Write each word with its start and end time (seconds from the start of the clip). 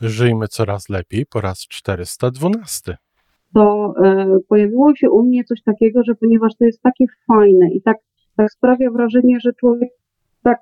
Żyjmy 0.00 0.48
coraz 0.48 0.88
lepiej 0.88 1.26
po 1.26 1.40
raz 1.40 1.66
412. 1.68 2.96
To 3.54 3.94
e, 4.04 4.38
pojawiło 4.48 4.94
się 4.94 5.10
u 5.10 5.22
mnie 5.22 5.44
coś 5.44 5.62
takiego, 5.62 6.02
że 6.04 6.14
ponieważ 6.14 6.52
to 6.58 6.64
jest 6.64 6.82
takie 6.82 7.04
fajne 7.26 7.70
i 7.72 7.82
tak, 7.82 7.96
tak 8.36 8.50
sprawia 8.50 8.90
wrażenie, 8.90 9.38
że 9.40 9.52
człowiek 9.52 9.90
tak 10.42 10.58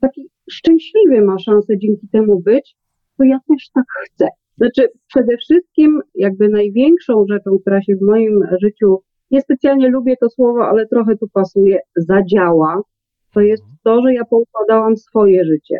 taki 0.00 0.28
szczęśliwy 0.50 1.22
ma 1.22 1.38
szansę 1.38 1.78
dzięki 1.78 2.08
temu 2.08 2.40
być, 2.40 2.76
to 3.18 3.24
ja 3.24 3.38
też 3.48 3.70
tak 3.74 3.84
chcę. 4.04 4.26
Znaczy, 4.56 4.88
przede 5.06 5.36
wszystkim, 5.36 6.00
jakby 6.14 6.48
największą 6.48 7.24
rzeczą, 7.28 7.58
która 7.60 7.82
się 7.82 7.96
w 7.96 8.06
moim 8.06 8.40
życiu, 8.62 9.02
niespecjalnie 9.30 9.88
lubię 9.88 10.16
to 10.20 10.30
słowo, 10.30 10.68
ale 10.68 10.86
trochę 10.86 11.16
tu 11.16 11.28
pasuje, 11.32 11.78
zadziała, 11.96 12.82
to 13.34 13.40
jest 13.40 13.62
to, 13.84 14.02
że 14.02 14.14
ja 14.14 14.24
poukładałam 14.24 14.96
swoje 14.96 15.44
życie. 15.44 15.78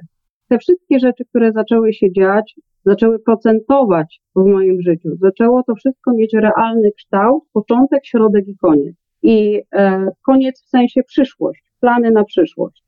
Te 0.48 0.58
wszystkie 0.58 0.98
rzeczy, 0.98 1.24
które 1.24 1.52
zaczęły 1.52 1.92
się 1.92 2.12
dziać, 2.12 2.54
zaczęły 2.84 3.18
procentować 3.18 4.20
w 4.36 4.44
moim 4.44 4.82
życiu. 4.82 5.08
Zaczęło 5.20 5.62
to 5.62 5.74
wszystko 5.74 6.12
mieć 6.12 6.34
realny 6.34 6.90
kształt, 6.96 7.44
początek, 7.52 8.06
środek 8.06 8.48
i 8.48 8.56
koniec. 8.56 8.96
I 9.22 9.60
e, 9.72 10.06
koniec 10.26 10.62
w 10.62 10.68
sensie 10.68 11.02
przyszłość, 11.02 11.62
plany 11.80 12.10
na 12.10 12.24
przyszłość. 12.24 12.82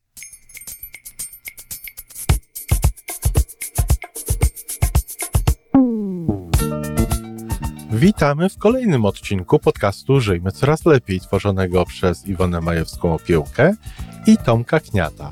Witamy 7.91 8.49
w 8.49 8.57
kolejnym 8.57 9.05
odcinku 9.05 9.59
podcastu 9.59 10.19
Żyjmy 10.19 10.51
Coraz 10.51 10.85
Lepiej, 10.85 11.19
tworzonego 11.19 11.85
przez 11.85 12.27
Iwonę 12.27 12.61
Majewską 12.61 13.13
Opiełkę 13.13 13.73
i 14.27 14.37
Tomka 14.37 14.79
Kniata. 14.79 15.31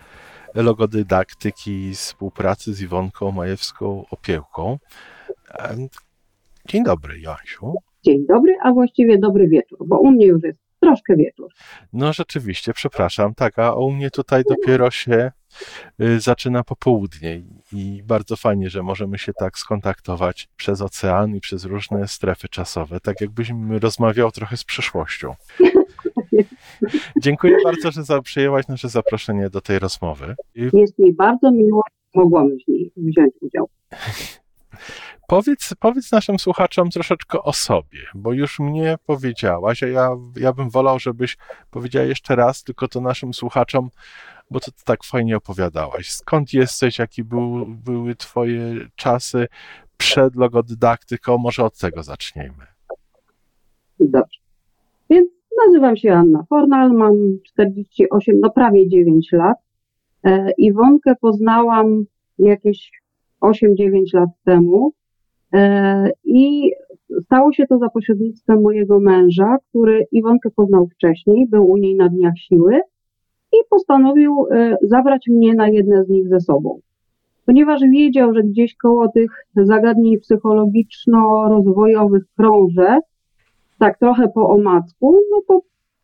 logodydaktyki 0.55 1.91
współpracy 1.95 2.73
z 2.73 2.81
Iwonką 2.81 3.31
Majewską 3.31 4.05
Opiełką. 4.11 4.77
Dzień 6.67 6.83
dobry, 6.83 7.19
Joasiu. 7.19 7.73
Dzień 8.03 8.25
dobry, 8.27 8.55
a 8.63 8.71
właściwie 8.71 9.17
dobry 9.17 9.47
wieczór, 9.47 9.87
bo 9.87 9.99
u 9.99 10.11
mnie 10.11 10.25
już 10.25 10.43
jest 10.43 10.59
troszkę 10.79 11.15
wieczór. 11.15 11.51
No 11.93 12.13
rzeczywiście, 12.13 12.73
przepraszam, 12.73 13.33
tak, 13.35 13.59
a 13.59 13.75
u 13.75 13.91
mnie 13.91 14.11
tutaj 14.11 14.43
dopiero 14.49 14.91
się 14.91 15.31
zaczyna 16.17 16.63
popołudnie 16.63 17.41
i 17.73 18.03
bardzo 18.03 18.35
fajnie, 18.35 18.69
że 18.69 18.83
możemy 18.83 19.17
się 19.17 19.33
tak 19.33 19.59
skontaktować 19.59 20.49
przez 20.57 20.81
ocean 20.81 21.35
i 21.35 21.39
przez 21.39 21.65
różne 21.65 22.07
strefy 22.07 22.49
czasowe, 22.49 22.99
tak 22.99 23.21
jakbyśmy 23.21 23.79
rozmawiał 23.79 24.31
trochę 24.31 24.57
z 24.57 24.63
przyszłością. 24.63 25.35
Dziękuję 27.21 27.57
bardzo, 27.63 27.91
że 27.91 28.21
przyjęłaś 28.21 28.67
nasze 28.67 28.89
zaproszenie 28.89 29.49
do 29.49 29.61
tej 29.61 29.79
rozmowy. 29.79 30.35
Jest 30.55 30.99
mi 30.99 31.13
bardzo 31.13 31.51
miło, 31.51 31.83
mogłam 32.15 32.47
w 32.47 32.67
niej 32.67 32.91
wziąć 32.97 33.33
udział. 33.41 33.69
Powiedz, 35.27 35.73
powiedz 35.79 36.11
naszym 36.11 36.39
słuchaczom 36.39 36.89
troszeczkę 36.89 37.41
o 37.41 37.53
sobie, 37.53 37.99
bo 38.15 38.33
już 38.33 38.59
mnie 38.59 38.95
powiedziałaś, 39.05 39.83
a 39.83 39.87
ja, 39.87 40.09
ja 40.35 40.53
bym 40.53 40.69
wolał, 40.69 40.99
żebyś 40.99 41.37
powiedziała 41.69 42.05
jeszcze 42.05 42.35
raz, 42.35 42.63
tylko 42.63 42.87
to 42.87 43.01
naszym 43.01 43.33
słuchaczom, 43.33 43.89
bo 44.51 44.59
to 44.59 44.71
tak 44.85 45.03
fajnie 45.03 45.37
opowiadałaś. 45.37 46.11
Skąd 46.11 46.53
jesteś, 46.53 46.99
jakie 46.99 47.23
był, 47.23 47.65
były 47.65 48.15
twoje 48.15 48.75
czasy 48.95 49.47
przed 49.97 50.35
logodydaktyką? 50.35 51.37
Może 51.37 51.63
od 51.63 51.77
tego 51.77 52.03
zaczniemy. 52.03 52.65
Dobrze. 53.99 54.39
Więc 55.09 55.29
nazywam 55.65 55.97
się 55.97 56.13
Anna 56.13 56.43
Fornal, 56.49 56.91
mam 56.93 57.13
48, 57.45 58.39
no 58.39 58.49
prawie 58.49 58.89
9 58.89 59.31
lat. 59.31 59.57
E, 60.23 60.51
Iwonkę 60.57 61.15
poznałam 61.21 62.03
jakieś 62.39 62.91
8-9 63.41 64.13
lat 64.13 64.29
temu. 64.45 64.93
E, 65.53 66.09
I 66.23 66.71
stało 67.25 67.53
się 67.53 67.67
to 67.67 67.77
za 67.77 67.89
pośrednictwem 67.89 68.61
mojego 68.61 68.99
męża, 68.99 69.57
który 69.69 70.07
Iwonkę 70.11 70.49
poznał 70.55 70.87
wcześniej, 70.87 71.47
był 71.47 71.71
u 71.71 71.77
niej 71.77 71.95
na 71.95 72.09
dniach 72.09 72.37
siły 72.37 72.81
i 73.53 73.57
postanowił 73.69 74.47
e, 74.51 74.77
zabrać 74.81 75.27
mnie 75.27 75.53
na 75.53 75.69
jedne 75.69 76.05
z 76.05 76.09
nich 76.09 76.27
ze 76.27 76.39
sobą. 76.39 76.79
Ponieważ 77.45 77.81
wiedział, 77.81 78.33
że 78.33 78.43
gdzieś 78.43 78.75
koło 78.75 79.07
tych 79.07 79.45
zagadnień 79.55 80.17
psychologiczno-rozwojowych 80.17 82.23
krążę, 82.37 82.99
tak 83.79 83.97
trochę 83.97 84.27
po 84.27 84.49
omacku, 84.49 85.15
no 85.31 85.41
to 85.47 85.61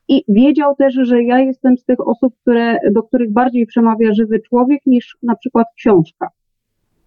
i 0.08 0.24
wiedział 0.28 0.76
też, 0.76 0.94
że 0.94 1.24
ja 1.24 1.40
jestem 1.40 1.78
z 1.78 1.86
tych 1.86 2.08
osób, 2.08 2.34
które, 2.42 2.78
do 2.92 3.04
których 3.04 3.34
bardziej 3.34 3.66
przemawia 3.66 4.14
żywy 4.14 4.40
człowiek 4.40 4.82
niż 4.86 5.18
na 5.24 5.36
przykład 5.36 5.68
książka. 5.76 6.30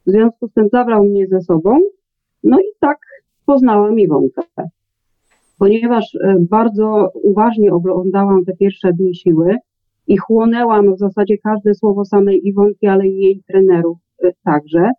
W 0.07 0.11
związku 0.11 0.49
z 0.49 0.53
tym 0.53 0.69
zabrał 0.72 1.05
mnie 1.05 1.27
ze 1.27 1.41
sobą 1.41 1.78
no 2.45 2.61
i 2.61 2.78
tak 2.81 2.99
poznałam 3.47 3.99
Iwonkę. 3.99 4.43
Ponieważ 5.59 6.15
e, 6.15 6.37
bardzo 6.51 7.11
uważnie 7.22 7.72
oglądałam 7.72 8.45
te 8.45 8.57
pierwsze 8.57 8.93
dni 8.93 9.15
siły 9.15 9.57
i 10.10 10.16
chłonęłam 10.16 10.94
w 10.94 10.98
zasadzie 10.98 11.38
każde 11.38 11.75
słowo 11.75 12.04
samej 12.04 12.48
Iwonki, 12.48 12.87
ale 12.87 13.09
i 13.09 13.16
jej 13.16 13.43
trenerów 13.48 13.98
e, 14.25 14.31
także, 14.44 14.91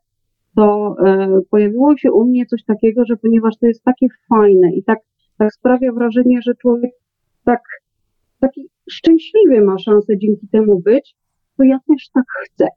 to 0.56 0.96
e, 1.06 1.40
pojawiło 1.50 1.98
się 1.98 2.12
u 2.12 2.26
mnie 2.26 2.46
coś 2.46 2.64
takiego, 2.64 3.06
że 3.06 3.18
ponieważ 3.18 3.58
to 3.58 3.68
jest 3.68 3.84
takie 3.84 4.08
fajne 4.30 4.74
i 4.76 4.84
tak, 4.84 5.00
tak 5.38 5.54
sprawia 5.54 5.92
wrażenie, 5.92 6.40
że 6.42 6.56
człowiek 6.56 6.92
tak, 7.46 7.62
taki 8.40 8.70
szczęśliwy 8.90 9.62
ma 9.62 9.78
szansę 9.78 10.18
dzięki 10.18 10.48
temu 10.48 10.80
być, 10.80 11.16
to 11.58 11.64
ja 11.64 11.80
też 11.88 12.10
tak 12.14 12.26
chcę. 12.44 12.68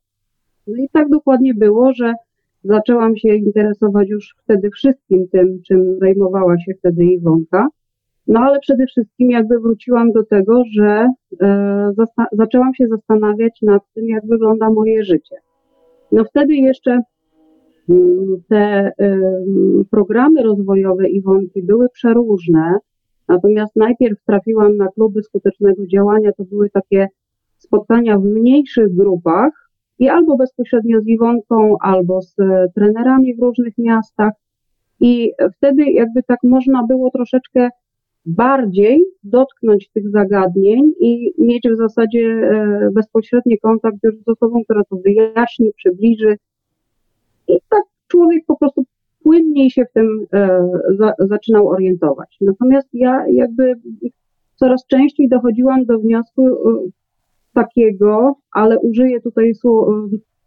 No 0.67 0.75
i 0.85 0.89
tak 0.93 1.09
dokładnie 1.09 1.55
było, 1.55 1.93
że 1.93 2.13
zaczęłam 2.65 3.17
się 3.17 3.29
interesować 3.29 4.09
już 4.09 4.35
wtedy 4.45 4.71
wszystkim 4.71 5.29
tym, 5.33 5.61
czym 5.67 5.99
zajmowała 5.99 6.59
się 6.59 6.73
wtedy 6.79 7.05
Iwonka. 7.05 7.69
No 8.27 8.41
ale 8.41 8.61
przede 8.61 8.87
wszystkim 8.87 9.31
jakby 9.31 9.61
wróciłam 9.61 10.13
do 10.13 10.25
tego, 10.25 10.63
że 10.73 11.09
e, 11.43 11.91
zaczęłam 12.33 12.75
się 12.75 12.87
zastanawiać 12.89 13.59
nad 13.63 13.83
tym, 13.95 14.09
jak 14.09 14.27
wygląda 14.27 14.71
moje 14.71 15.05
życie. 15.05 15.37
No 16.13 16.25
wtedy 16.25 16.55
jeszcze 16.55 17.01
mm, 17.89 18.43
te 18.49 18.57
e, 18.57 19.19
programy 19.91 20.43
rozwojowe 20.43 21.09
Iwonki 21.09 21.63
były 21.63 21.89
przeróżne, 21.89 22.79
natomiast 23.29 23.77
najpierw 23.77 24.25
trafiłam 24.27 24.77
na 24.77 24.89
kluby 24.89 25.23
skutecznego 25.23 25.87
działania, 25.87 26.33
to 26.33 26.45
były 26.45 26.71
takie 26.71 27.09
spotkania 27.59 28.19
w 28.19 28.25
mniejszych 28.25 28.97
grupach, 28.97 29.65
i 29.99 30.09
albo 30.09 30.37
bezpośrednio 30.37 31.01
z 31.01 31.07
Iwonką, 31.07 31.77
albo 31.81 32.23
z 32.23 32.41
e, 32.41 32.67
trenerami 32.75 33.35
w 33.35 33.43
różnych 33.43 33.79
miastach. 33.79 34.33
I 35.01 35.33
wtedy 35.57 35.85
jakby 35.91 36.23
tak 36.23 36.39
można 36.43 36.87
było 36.87 37.11
troszeczkę 37.11 37.69
bardziej 38.27 39.05
dotknąć 39.25 39.89
tych 39.89 40.11
zagadnień 40.11 40.93
i 41.01 41.33
mieć 41.39 41.69
w 41.69 41.77
zasadzie 41.77 42.21
e, 42.21 42.91
bezpośredni 42.93 43.59
kontakt 43.59 43.97
już 44.03 44.15
z 44.15 44.29
osobą, 44.29 44.65
która 44.65 44.85
to 44.85 44.97
wyjaśni, 44.97 45.73
przybliży. 45.77 46.37
I 47.49 47.59
tak 47.69 47.83
człowiek 48.09 48.45
po 48.47 48.57
prostu 48.57 48.85
płynniej 49.23 49.71
się 49.71 49.85
w 49.85 49.93
tym 49.93 50.27
e, 50.33 50.69
za, 50.99 51.13
zaczynał 51.19 51.69
orientować. 51.69 52.37
Natomiast 52.41 52.89
ja 52.93 53.25
jakby 53.29 53.75
coraz 54.57 54.87
częściej 54.87 55.29
dochodziłam 55.29 55.85
do 55.85 55.99
wniosku, 55.99 56.49
takiego, 57.55 58.35
ale 58.53 58.79
użyję 58.79 59.21
tutaj 59.21 59.53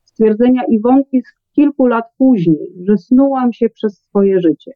stwierdzenia 0.04 0.62
Iwonki 0.70 1.22
z 1.22 1.54
kilku 1.56 1.88
lat 1.88 2.06
później, 2.18 2.74
że 2.84 2.98
snułam 2.98 3.54
się 3.54 3.70
przez 3.70 3.98
swoje 3.98 4.40
życie. 4.40 4.72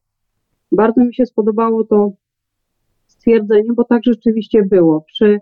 Bardzo 0.71 1.05
mi 1.05 1.15
się 1.15 1.25
spodobało 1.25 1.83
to 1.83 2.11
stwierdzenie, 3.21 3.73
bo 3.75 3.83
tak 3.83 4.01
rzeczywiście 4.05 4.63
było. 4.65 5.01
Przy 5.01 5.39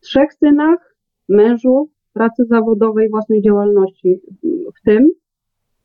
trzech 0.00 0.32
synach, 0.34 0.96
mężu, 1.28 1.90
pracy 2.12 2.44
zawodowej, 2.44 3.08
własnej 3.08 3.42
działalności 3.42 4.20
w 4.78 4.82
tym, 4.84 5.08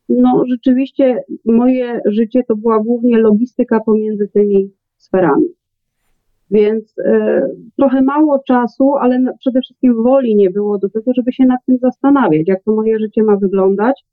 no 0.08 0.42
rzeczywiście 0.48 1.22
moje 1.44 2.00
życie 2.06 2.42
to 2.48 2.56
była 2.56 2.78
głównie 2.80 3.18
logistyka 3.18 3.80
pomiędzy 3.80 4.28
tymi 4.28 4.70
sferami. 4.96 5.46
Więc 6.50 6.94
e, 6.98 7.42
trochę 7.76 8.02
mało 8.02 8.38
czasu, 8.46 8.94
ale 9.00 9.24
przede 9.38 9.60
wszystkim 9.60 10.02
woli 10.02 10.36
nie 10.36 10.50
było 10.50 10.78
do 10.78 10.88
tego, 10.88 11.12
żeby 11.14 11.32
się 11.32 11.44
nad 11.44 11.60
tym 11.66 11.78
zastanawiać, 11.78 12.42
jak 12.48 12.62
to 12.62 12.72
moje 12.72 12.98
życie 12.98 13.22
ma 13.22 13.36
wyglądać. 13.36 14.04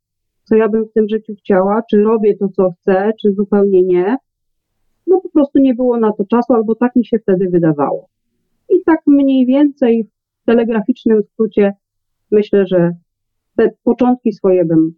co 0.44 0.56
ja 0.56 0.70
bym 0.70 0.86
w 0.86 0.94
tym 0.94 1.10
życiu 1.10 1.34
chciała, 1.40 1.82
czy 1.90 1.98
robię 1.98 2.38
to, 2.38 2.48
co 2.50 2.72
chcę, 2.72 3.12
czy 3.22 3.34
zupełnie 3.34 3.84
nie. 3.84 4.18
No 5.08 5.22
po 5.22 5.30
prostu 5.30 5.60
nie 5.60 5.74
było 5.74 6.00
na 6.00 6.14
to 6.14 6.26
czasu, 6.26 6.54
albo 6.54 6.76
tak 6.76 6.96
mi 6.96 7.06
się 7.06 7.18
wtedy 7.20 7.50
wydawało. 7.50 8.10
I 8.70 8.84
tak 8.86 9.00
mniej 9.08 9.46
więcej 9.46 10.10
w 10.42 10.46
telegraficznym 10.46 11.22
skrócie 11.34 11.74
myślę, 12.32 12.68
że 12.68 12.92
te 13.58 13.70
początki 13.84 14.34
swoje 14.34 14.66
bym 14.66 14.96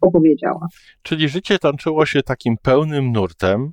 opowiedziała. 0.00 0.66
Czyli 1.02 1.28
życie 1.28 1.58
tańczyło 1.58 2.06
się 2.06 2.22
takim 2.22 2.56
pełnym 2.62 3.12
nurtem, 3.12 3.72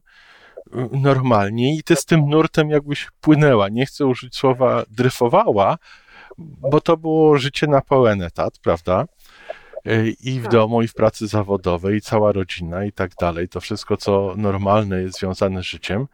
normalnie 0.91 1.77
i 1.77 1.83
ty 1.83 1.95
z 1.95 2.05
tym 2.05 2.29
nurtem 2.29 2.69
jakbyś 2.69 3.07
płynęła. 3.21 3.69
Nie 3.69 3.85
chcę 3.85 4.05
użyć 4.05 4.35
słowa 4.35 4.83
dryfowała, 4.91 5.77
bo 6.37 6.81
to 6.81 6.97
było 6.97 7.37
życie 7.37 7.67
na 7.67 7.81
pełen 7.81 8.21
etat, 8.21 8.59
prawda? 8.63 9.05
I 10.23 10.39
w 10.39 10.43
tak. 10.43 10.51
domu, 10.51 10.81
i 10.81 10.87
w 10.87 10.93
pracy 10.93 11.27
zawodowej, 11.27 11.97
i 11.97 12.01
cała 12.01 12.31
rodzina, 12.31 12.85
i 12.85 12.91
tak 12.91 13.11
dalej. 13.21 13.49
To 13.49 13.59
wszystko, 13.59 13.97
co 13.97 14.33
normalne 14.37 15.01
jest 15.01 15.19
związane 15.19 15.61
z 15.61 15.65
życiem, 15.65 16.05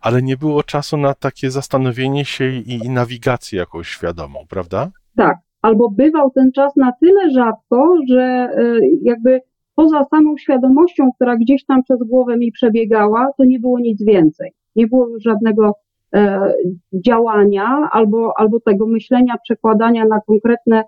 ale 0.00 0.22
nie 0.22 0.36
było 0.36 0.62
czasu 0.62 0.96
na 0.96 1.14
takie 1.14 1.50
zastanowienie 1.50 2.24
się 2.24 2.50
i, 2.50 2.74
i 2.84 2.90
nawigację 2.90 3.58
jakąś 3.58 3.88
świadomą, 3.88 4.38
prawda? 4.48 4.90
Tak. 5.16 5.36
Albo 5.62 5.90
bywał 5.90 6.30
ten 6.30 6.52
czas 6.52 6.76
na 6.76 6.92
tyle 7.00 7.30
rzadko, 7.30 7.96
że 8.08 8.48
y, 8.58 8.80
jakby 9.02 9.40
poza 9.74 10.04
samą 10.04 10.36
świadomością, 10.36 11.12
która 11.12 11.36
gdzieś 11.36 11.64
tam 11.64 11.82
przez 11.82 11.98
głowę 11.98 12.36
mi 12.36 12.52
przebiegała, 12.52 13.28
to 13.36 13.44
nie 13.44 13.60
było 13.60 13.78
nic 13.80 14.04
więcej. 14.04 14.52
Nie 14.76 14.86
było 14.86 15.08
już 15.08 15.22
żadnego 15.22 15.72
e, 16.14 16.52
działania 16.94 17.88
albo, 17.92 18.32
albo 18.36 18.60
tego 18.60 18.86
myślenia, 18.86 19.34
przekładania 19.44 20.04
na 20.04 20.20
konkretne 20.20 20.78
e, 20.78 20.84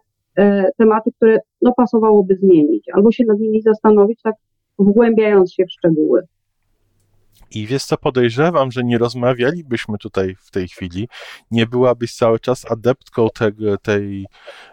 tematy, 0.79 1.11
które 1.17 1.39
no, 1.63 1.73
pasowałoby 1.77 2.37
zmienić, 2.37 2.85
albo 2.95 3.13
się 3.13 3.25
nad 3.25 3.39
nimi 3.39 3.63
zastanowić, 3.63 4.21
tak 4.23 4.35
wgłębiając 4.79 5.53
się 5.53 5.65
w 5.65 5.73
szczegóły. 5.73 6.23
I 7.55 7.67
wiesz 7.67 7.85
co, 7.85 7.97
podejrzewam, 7.97 8.73
że 8.73 8.85
nie 8.85 8.99
rozmawialibyśmy 8.99 9.99
tutaj 9.99 10.35
w 10.41 10.51
tej 10.51 10.69
chwili, 10.69 11.09
nie 11.51 11.67
byłabyś 11.67 12.15
cały 12.15 12.41
czas 12.41 12.73
adeptką 12.73 13.29
tego, 13.39 13.79
tej 13.79 14.27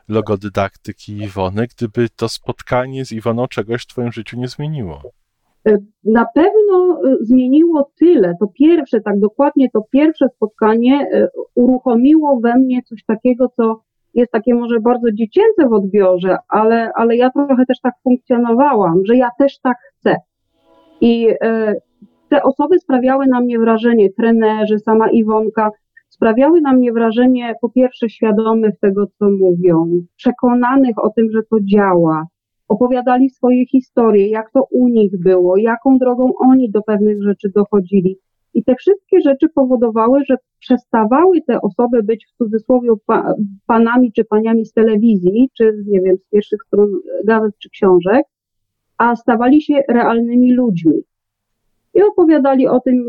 logodydaktyki 0.08 1.18
Iwony, 1.18 1.68
gdyby 1.78 2.08
to 2.16 2.30
spotkanie 2.30 3.06
z 3.06 3.12
Iwoną 3.12 3.48
czegoś 3.48 3.84
w 3.84 3.88
twoim 3.88 4.12
życiu 4.12 4.38
nie 4.40 4.48
zmieniło. 4.48 5.02
E, 5.68 5.78
na 6.04 6.26
pewno 6.36 7.02
e, 7.06 7.18
zmieniło 7.22 7.92
tyle. 8.00 8.34
To 8.40 8.48
pierwsze, 8.48 9.02
tak 9.02 9.20
dokładnie, 9.20 9.70
to 9.74 9.82
pierwsze 9.92 10.26
spotkanie 10.36 11.08
e, 11.14 11.28
uruchomiło 11.56 12.40
we 12.40 12.56
mnie 12.56 12.82
coś 12.84 13.04
takiego, 13.06 13.52
co 13.58 13.82
jest 14.20 14.32
takie 14.32 14.56
może 14.56 14.80
bardzo 14.80 15.12
dziecięce 15.12 15.68
w 15.70 15.74
odbiorze, 15.74 16.38
ale, 16.50 16.92
ale 16.96 17.16
ja 17.16 17.30
trochę 17.30 17.66
też 17.66 17.78
tak 17.84 17.94
funkcjonowałam, 18.04 19.02
że 19.06 19.16
ja 19.16 19.30
też 19.40 19.60
tak 19.60 19.78
chcę. 19.94 20.16
I 21.02 21.28
te 22.30 22.44
osoby 22.44 22.80
sprawiały 22.80 23.28
na 23.28 23.42
mnie 23.42 23.60
wrażenie, 23.60 24.10
trenerzy, 24.18 24.80
sama 24.80 25.10
Iwonka, 25.10 25.70
sprawiały 26.10 26.62
na 26.62 26.74
mnie 26.74 26.94
wrażenie 26.94 27.54
po 27.62 27.70
pierwsze 27.70 28.10
świadomych 28.10 28.74
tego, 28.82 29.08
co 29.08 29.26
mówią, 29.32 30.02
przekonanych 30.16 31.04
o 31.04 31.10
tym, 31.10 31.28
że 31.32 31.40
to 31.50 31.58
działa, 31.74 32.26
opowiadali 32.68 33.30
swoje 33.30 33.66
historie, 33.66 34.28
jak 34.28 34.52
to 34.52 34.64
u 34.72 34.88
nich 34.88 35.12
było, 35.20 35.58
jaką 35.58 35.98
drogą 35.98 36.32
oni 36.40 36.72
do 36.72 36.82
pewnych 36.82 37.24
rzeczy 37.24 37.50
dochodzili. 37.56 38.18
I 38.54 38.64
te 38.64 38.76
wszystkie 38.76 39.22
rzeczy 39.22 39.48
powodowały, 39.56 40.20
że 40.30 40.36
przestawały 40.60 41.42
te 41.48 41.62
osoby 41.62 42.04
być 42.04 42.26
w 42.26 42.38
cudzysłowie 42.38 42.90
pa, 43.06 43.34
panami 43.68 44.12
czy 44.12 44.26
paniami 44.26 44.66
z 44.66 44.74
telewizji, 44.74 45.50
czy 45.58 45.84
nie 45.88 46.02
wiem, 46.02 46.18
z 46.18 46.30
pierwszych 46.32 46.60
stron 46.68 46.90
gazet 47.26 47.58
czy 47.60 47.70
książek, 47.70 48.26
a 48.98 49.16
stawali 49.16 49.62
się 49.62 49.74
realnymi 49.90 50.54
ludźmi 50.54 51.04
i 51.94 52.02
opowiadali 52.02 52.68
o 52.68 52.80
tym, 52.80 53.04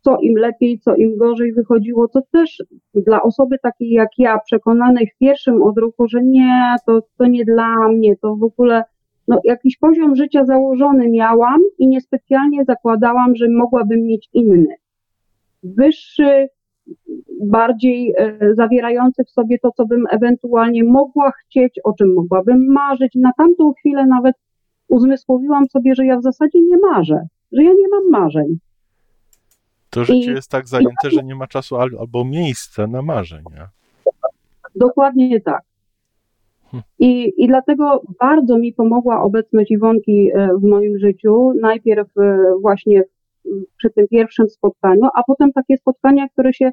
co 0.00 0.18
im 0.20 0.36
lepiej, 0.36 0.78
co 0.78 0.94
im 0.94 1.16
gorzej 1.16 1.52
wychodziło, 1.52 2.08
co 2.08 2.20
też 2.32 2.62
dla 2.94 3.22
osoby 3.22 3.56
takiej 3.62 3.90
jak 3.90 4.08
ja, 4.18 4.38
przekonanej 4.38 5.06
w 5.06 5.18
pierwszym 5.18 5.62
odruchu, 5.62 6.08
że 6.08 6.22
nie, 6.22 6.76
to, 6.86 7.00
to 7.18 7.26
nie 7.26 7.44
dla 7.44 7.88
mnie, 7.88 8.16
to 8.16 8.36
w 8.36 8.42
ogóle 8.42 8.84
no, 9.28 9.40
jakiś 9.44 9.76
poziom 9.76 10.16
życia 10.16 10.44
założony 10.44 11.08
miałam 11.08 11.60
i 11.78 11.88
niespecjalnie 11.88 12.64
zakładałam, 12.64 13.36
że 13.36 13.46
mogłabym 13.48 14.02
mieć 14.02 14.28
inny. 14.32 14.76
Wyższy, 15.76 16.48
bardziej 17.40 18.14
e, 18.18 18.38
zawierający 18.54 19.24
w 19.24 19.30
sobie 19.30 19.58
to, 19.58 19.70
co 19.76 19.86
bym 19.86 20.04
ewentualnie 20.10 20.84
mogła 20.84 21.32
chcieć, 21.32 21.80
o 21.84 21.92
czym 21.92 22.14
mogłabym 22.14 22.66
marzyć. 22.72 23.12
Na 23.14 23.30
tamtą 23.36 23.72
chwilę 23.72 24.06
nawet 24.06 24.34
uzmysłowiłam 24.88 25.66
sobie, 25.66 25.94
że 25.94 26.06
ja 26.06 26.18
w 26.18 26.22
zasadzie 26.22 26.62
nie 26.62 26.78
marzę 26.78 27.26
że 27.52 27.62
ja 27.62 27.70
nie 27.70 27.88
mam 27.88 28.10
marzeń. 28.10 28.58
To 29.90 30.04
życie 30.04 30.30
I, 30.30 30.34
jest 30.34 30.50
tak 30.50 30.68
zajęte, 30.68 31.10
że 31.10 31.24
nie 31.24 31.34
ma 31.34 31.46
czasu 31.46 31.76
albo 31.76 32.24
miejsca 32.24 32.86
na 32.86 33.02
marzenia. 33.02 33.68
Dokładnie 34.74 35.40
tak. 35.40 35.62
Hm. 36.70 36.82
I, 36.98 37.32
I 37.36 37.48
dlatego 37.48 38.02
bardzo 38.20 38.58
mi 38.58 38.72
pomogła 38.72 39.22
obecność 39.22 39.70
Iwonki 39.70 40.30
e, 40.34 40.48
w 40.58 40.62
moim 40.62 40.98
życiu. 40.98 41.52
Najpierw 41.60 42.08
e, 42.18 42.38
właśnie 42.60 43.02
przy 43.76 43.90
tym 43.90 44.08
pierwszym 44.08 44.48
spotkaniu, 44.48 45.08
a 45.14 45.22
potem 45.26 45.52
takie 45.52 45.76
spotkania, 45.76 46.28
które 46.28 46.52
się 46.52 46.70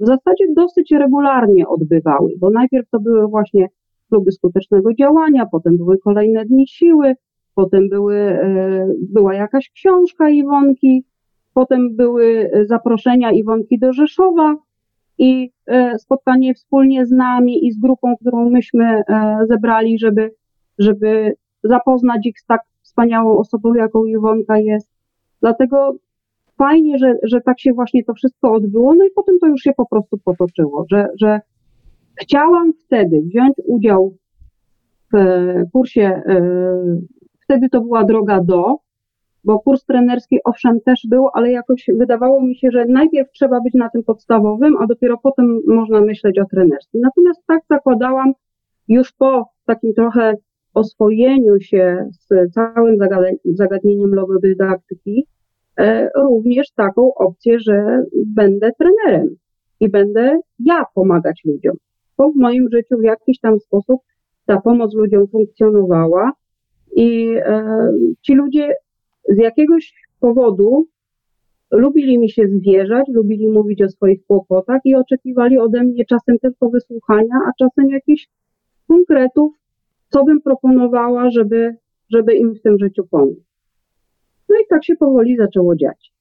w 0.00 0.06
zasadzie 0.06 0.44
dosyć 0.56 0.90
regularnie 0.90 1.68
odbywały, 1.68 2.32
bo 2.38 2.50
najpierw 2.50 2.90
to 2.90 3.00
były 3.00 3.28
właśnie 3.28 3.68
kluby 4.08 4.32
skutecznego 4.32 4.94
działania, 4.94 5.46
potem 5.52 5.76
były 5.76 5.98
kolejne 5.98 6.44
dni 6.44 6.68
siły, 6.68 7.14
potem 7.54 7.88
były, 7.88 8.16
e, 8.16 8.86
była 9.12 9.34
jakaś 9.34 9.70
książka 9.70 10.30
Iwonki, 10.30 11.04
potem 11.54 11.96
były 11.96 12.50
zaproszenia 12.64 13.30
Iwonki 13.30 13.78
do 13.78 13.92
Rzeszowa 13.92 14.56
i 15.18 15.50
e, 15.66 15.98
spotkanie 15.98 16.54
wspólnie 16.54 17.06
z 17.06 17.10
nami 17.10 17.66
i 17.66 17.72
z 17.72 17.80
grupą, 17.80 18.16
którą 18.20 18.50
myśmy 18.50 18.84
e, 18.84 19.38
zebrali, 19.48 19.98
żeby, 19.98 20.34
żeby 20.78 21.34
zapoznać 21.64 22.26
ich 22.26 22.40
z 22.40 22.46
tak 22.46 22.60
wspaniałą 22.82 23.38
osobą, 23.38 23.74
jaką 23.74 24.04
Iwonka 24.04 24.58
jest. 24.58 24.88
Dlatego 25.40 25.94
fajnie, 26.58 26.98
że, 26.98 27.14
że 27.22 27.40
tak 27.40 27.60
się 27.60 27.72
właśnie 27.72 28.04
to 28.04 28.14
wszystko 28.14 28.52
odbyło, 28.52 28.94
no 28.94 29.04
i 29.04 29.10
potem 29.14 29.38
to 29.40 29.46
już 29.46 29.60
się 29.60 29.72
po 29.76 29.86
prostu 29.86 30.18
potoczyło, 30.24 30.84
że, 30.90 31.06
że 31.20 31.40
chciałam 32.20 32.72
wtedy 32.72 33.22
wziąć 33.22 33.54
udział 33.66 34.16
w 35.12 35.16
kursie 35.72 36.22
wtedy 37.52 37.68
to 37.68 37.80
była 37.80 38.04
droga 38.04 38.40
do, 38.40 38.76
bo 39.44 39.60
kurs 39.60 39.84
trenerski 39.84 40.38
owszem 40.44 40.80
też 40.80 41.06
był, 41.08 41.28
ale 41.34 41.52
jakoś 41.52 41.86
wydawało 41.98 42.42
mi 42.42 42.56
się, 42.56 42.68
że 42.70 42.84
najpierw 42.84 43.30
trzeba 43.32 43.60
być 43.60 43.74
na 43.74 43.90
tym 43.90 44.02
podstawowym, 44.02 44.76
a 44.76 44.86
dopiero 44.86 45.18
potem 45.22 45.60
można 45.66 46.00
myśleć 46.00 46.38
o 46.38 46.44
trenerskim. 46.44 47.00
Natomiast 47.00 47.40
tak 47.46 47.60
zakładałam 47.70 48.32
już 48.88 49.12
po 49.12 49.46
takim 49.66 49.94
trochę 49.94 50.34
oswojeniu 50.74 51.60
się 51.60 52.08
z 52.10 52.52
całym 52.52 52.98
zagadnieniem 53.44 54.14
logodydaktyki, 54.14 55.20
e, 55.20 55.41
również 56.16 56.70
taką 56.76 57.14
opcję, 57.14 57.60
że 57.60 58.04
będę 58.26 58.70
trenerem 58.78 59.36
i 59.80 59.88
będę 59.88 60.40
ja 60.58 60.84
pomagać 60.94 61.42
ludziom. 61.44 61.76
Bo 62.18 62.30
w 62.30 62.36
moim 62.36 62.68
życiu 62.72 62.98
w 62.98 63.02
jakiś 63.02 63.40
tam 63.40 63.60
sposób 63.60 64.00
ta 64.46 64.60
pomoc 64.60 64.94
ludziom 64.94 65.26
funkcjonowała 65.28 66.32
i 66.96 67.36
e, 67.36 67.92
ci 68.22 68.34
ludzie 68.34 68.74
z 69.28 69.38
jakiegoś 69.38 69.94
powodu 70.20 70.86
lubili 71.70 72.18
mi 72.18 72.30
się 72.30 72.48
zwierzać, 72.48 73.06
lubili 73.08 73.48
mówić 73.48 73.82
o 73.82 73.88
swoich 73.88 74.26
kłopotach 74.26 74.80
i 74.84 74.94
oczekiwali 74.94 75.58
ode 75.58 75.84
mnie 75.84 76.04
czasem 76.04 76.38
tylko 76.38 76.70
wysłuchania, 76.70 77.34
a 77.46 77.50
czasem 77.58 77.90
jakichś 77.90 78.28
konkretów, 78.88 79.52
co 80.08 80.24
bym 80.24 80.40
proponowała, 80.40 81.30
żeby, 81.30 81.76
żeby 82.10 82.34
im 82.34 82.54
w 82.54 82.62
tym 82.62 82.78
życiu 82.78 83.06
pomóc. 83.10 83.51
No 84.52 84.58
i 84.60 84.66
tak 84.68 84.84
się 84.84 84.96
powoli 84.96 85.36
zaczęło 85.36 85.76
dziać. 85.76 86.12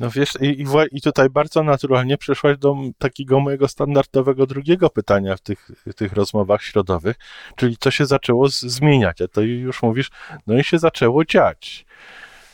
No 0.00 0.10
wiesz, 0.10 0.32
i, 0.40 0.64
i 0.92 1.00
tutaj 1.00 1.30
bardzo 1.30 1.62
naturalnie 1.62 2.18
przeszłaś 2.18 2.58
do 2.58 2.76
takiego 2.98 3.40
mojego 3.40 3.68
standardowego 3.68 4.46
drugiego 4.46 4.90
pytania 4.90 5.36
w 5.36 5.40
tych, 5.40 5.70
w 5.86 5.94
tych 5.94 6.12
rozmowach 6.12 6.62
środowych, 6.62 7.16
czyli 7.56 7.76
co 7.80 7.90
się 7.90 8.06
zaczęło 8.06 8.48
z, 8.48 8.60
zmieniać, 8.60 9.22
a 9.22 9.28
to 9.28 9.40
już 9.40 9.82
mówisz, 9.82 10.10
no 10.46 10.58
i 10.58 10.64
się 10.64 10.78
zaczęło 10.78 11.24
dziać. 11.24 11.86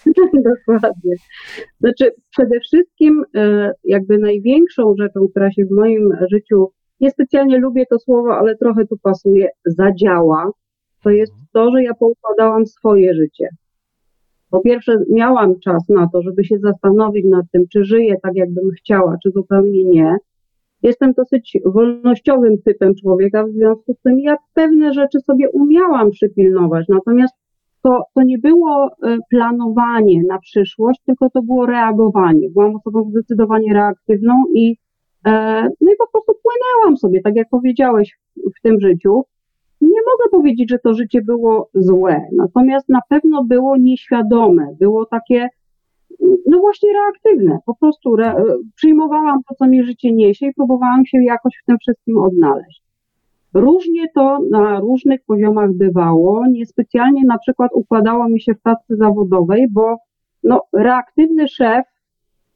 Dokładnie. 0.50 1.14
Znaczy, 1.80 2.14
przede 2.30 2.60
wszystkim, 2.60 3.24
e, 3.34 3.72
jakby 3.84 4.18
największą 4.18 4.94
rzeczą, 4.98 5.28
która 5.30 5.52
się 5.52 5.64
w 5.64 5.70
moim 5.70 6.08
życiu, 6.30 6.72
niespecjalnie 7.00 7.58
lubię 7.58 7.86
to 7.90 7.98
słowo, 7.98 8.36
ale 8.38 8.56
trochę 8.56 8.86
tu 8.86 8.96
pasuje, 9.02 9.48
zadziała, 9.64 10.50
to 11.02 11.10
jest 11.10 11.32
mhm. 11.32 11.48
to, 11.52 11.70
że 11.70 11.82
ja 11.82 11.94
poukładałam 11.94 12.66
swoje 12.66 13.14
życie. 13.14 13.48
Po 14.54 14.60
pierwsze, 14.60 14.96
miałam 15.10 15.60
czas 15.60 15.88
na 15.88 16.08
to, 16.12 16.22
żeby 16.22 16.44
się 16.44 16.58
zastanowić 16.58 17.24
nad 17.30 17.44
tym, 17.52 17.62
czy 17.72 17.84
żyję 17.84 18.14
tak, 18.22 18.32
jakbym 18.34 18.70
chciała, 18.70 19.16
czy 19.22 19.30
zupełnie 19.30 19.84
nie. 19.84 20.16
Jestem 20.82 21.12
dosyć 21.12 21.58
wolnościowym 21.64 22.62
typem 22.64 22.94
człowieka, 22.94 23.44
w 23.44 23.50
związku 23.50 23.94
z 23.94 24.00
tym 24.00 24.20
ja 24.20 24.36
pewne 24.54 24.92
rzeczy 24.92 25.20
sobie 25.20 25.50
umiałam 25.50 26.10
przypilnować, 26.10 26.86
natomiast 26.88 27.34
to, 27.82 28.02
to 28.14 28.22
nie 28.22 28.38
było 28.38 28.86
e, 28.86 29.16
planowanie 29.30 30.22
na 30.28 30.38
przyszłość, 30.38 31.00
tylko 31.06 31.30
to 31.30 31.42
było 31.42 31.66
reagowanie. 31.66 32.50
Byłam 32.50 32.76
osobą 32.76 33.10
zdecydowanie 33.10 33.74
reaktywną 33.74 34.34
i, 34.54 34.76
e, 35.26 35.62
no 35.80 35.92
i 35.92 35.96
po 35.98 36.10
prostu 36.12 36.32
płynęłam 36.42 36.96
sobie, 36.96 37.20
tak 37.22 37.36
jak 37.36 37.48
powiedziałeś, 37.50 38.18
w 38.36 38.62
tym 38.62 38.80
życiu. 38.80 39.22
Nie 39.80 40.00
mogę 40.00 40.30
powiedzieć, 40.30 40.70
że 40.70 40.78
to 40.78 40.94
życie 40.94 41.22
było 41.22 41.70
złe, 41.74 42.28
natomiast 42.36 42.88
na 42.88 43.00
pewno 43.08 43.44
było 43.44 43.76
nieświadome, 43.76 44.76
było 44.80 45.06
takie, 45.06 45.48
no 46.46 46.58
właśnie 46.60 46.88
reaktywne. 46.92 47.58
Po 47.66 47.74
prostu 47.74 48.14
re, 48.14 48.44
przyjmowałam 48.74 49.38
to, 49.48 49.54
co 49.54 49.66
mi 49.66 49.84
życie 49.84 50.12
niesie 50.12 50.46
i 50.46 50.54
próbowałam 50.54 51.06
się 51.06 51.22
jakoś 51.22 51.52
w 51.62 51.66
tym 51.66 51.78
wszystkim 51.78 52.18
odnaleźć. 52.18 52.82
Różnie 53.54 54.08
to 54.14 54.38
na 54.50 54.80
różnych 54.80 55.24
poziomach 55.24 55.72
bywało. 55.72 56.46
Niespecjalnie 56.46 57.22
na 57.26 57.38
przykład 57.38 57.70
układało 57.74 58.28
mi 58.28 58.40
się 58.40 58.54
w 58.54 58.62
pracy 58.62 58.96
zawodowej, 58.96 59.66
bo 59.70 59.96
no, 60.42 60.62
reaktywny 60.72 61.48
szef 61.48 61.86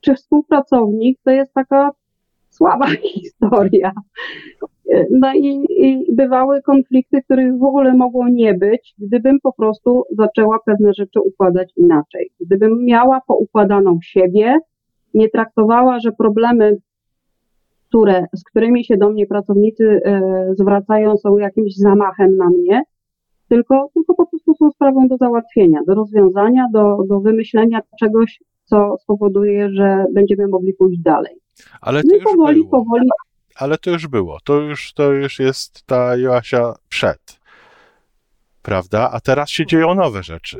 czy 0.00 0.14
współpracownik 0.14 1.18
to 1.24 1.30
jest 1.30 1.54
taka 1.54 1.90
słaba 2.50 2.86
historia. 3.14 3.92
No 5.10 5.34
i, 5.34 5.64
i 5.68 6.14
bywały 6.14 6.62
konflikty, 6.62 7.22
których 7.22 7.58
w 7.58 7.62
ogóle 7.62 7.94
mogło 7.94 8.28
nie 8.28 8.54
być, 8.54 8.94
gdybym 8.98 9.40
po 9.42 9.52
prostu 9.52 10.04
zaczęła 10.10 10.58
pewne 10.66 10.94
rzeczy 10.94 11.20
układać 11.20 11.72
inaczej. 11.76 12.30
Gdybym 12.40 12.84
miała 12.84 13.20
poukładaną 13.26 13.98
siebie, 14.02 14.58
nie 15.14 15.28
traktowała, 15.28 15.98
że 16.00 16.12
problemy 16.12 16.76
które, 17.88 18.26
z 18.36 18.44
którymi 18.44 18.84
się 18.84 18.96
do 18.96 19.10
mnie 19.10 19.26
pracownicy 19.26 20.00
e, 20.04 20.20
zwracają, 20.58 21.16
są 21.16 21.38
jakimś 21.38 21.76
zamachem 21.76 22.36
na 22.36 22.48
mnie, 22.48 22.82
tylko, 23.48 23.88
tylko 23.94 24.14
po 24.14 24.26
prostu 24.26 24.54
są 24.54 24.70
sprawą 24.70 25.08
do 25.08 25.16
załatwienia, 25.16 25.80
do 25.86 25.94
rozwiązania, 25.94 26.66
do, 26.72 26.96
do 27.08 27.20
wymyślenia 27.20 27.80
czegoś, 28.00 28.40
co 28.64 28.96
spowoduje, 29.02 29.70
że 29.70 30.04
będziemy 30.14 30.48
mogli 30.48 30.74
pójść 30.74 31.00
dalej. 31.00 31.34
Ale 31.80 32.02
to 32.02 32.08
no 32.08 32.14
już 32.14 32.24
powoli, 32.24 32.60
było. 32.60 32.70
powoli. 32.70 33.08
Ale 33.58 33.78
to 33.78 33.90
już 33.90 34.06
było. 34.06 34.38
To 34.44 34.60
już, 34.60 34.92
to 34.92 35.12
już 35.12 35.38
jest 35.38 35.86
ta 35.86 36.16
Joasia 36.16 36.74
przed. 36.88 37.40
Prawda? 38.62 39.10
A 39.12 39.20
teraz 39.20 39.50
się 39.50 39.66
dzieją 39.66 39.94
nowe 39.94 40.22
rzeczy. 40.22 40.58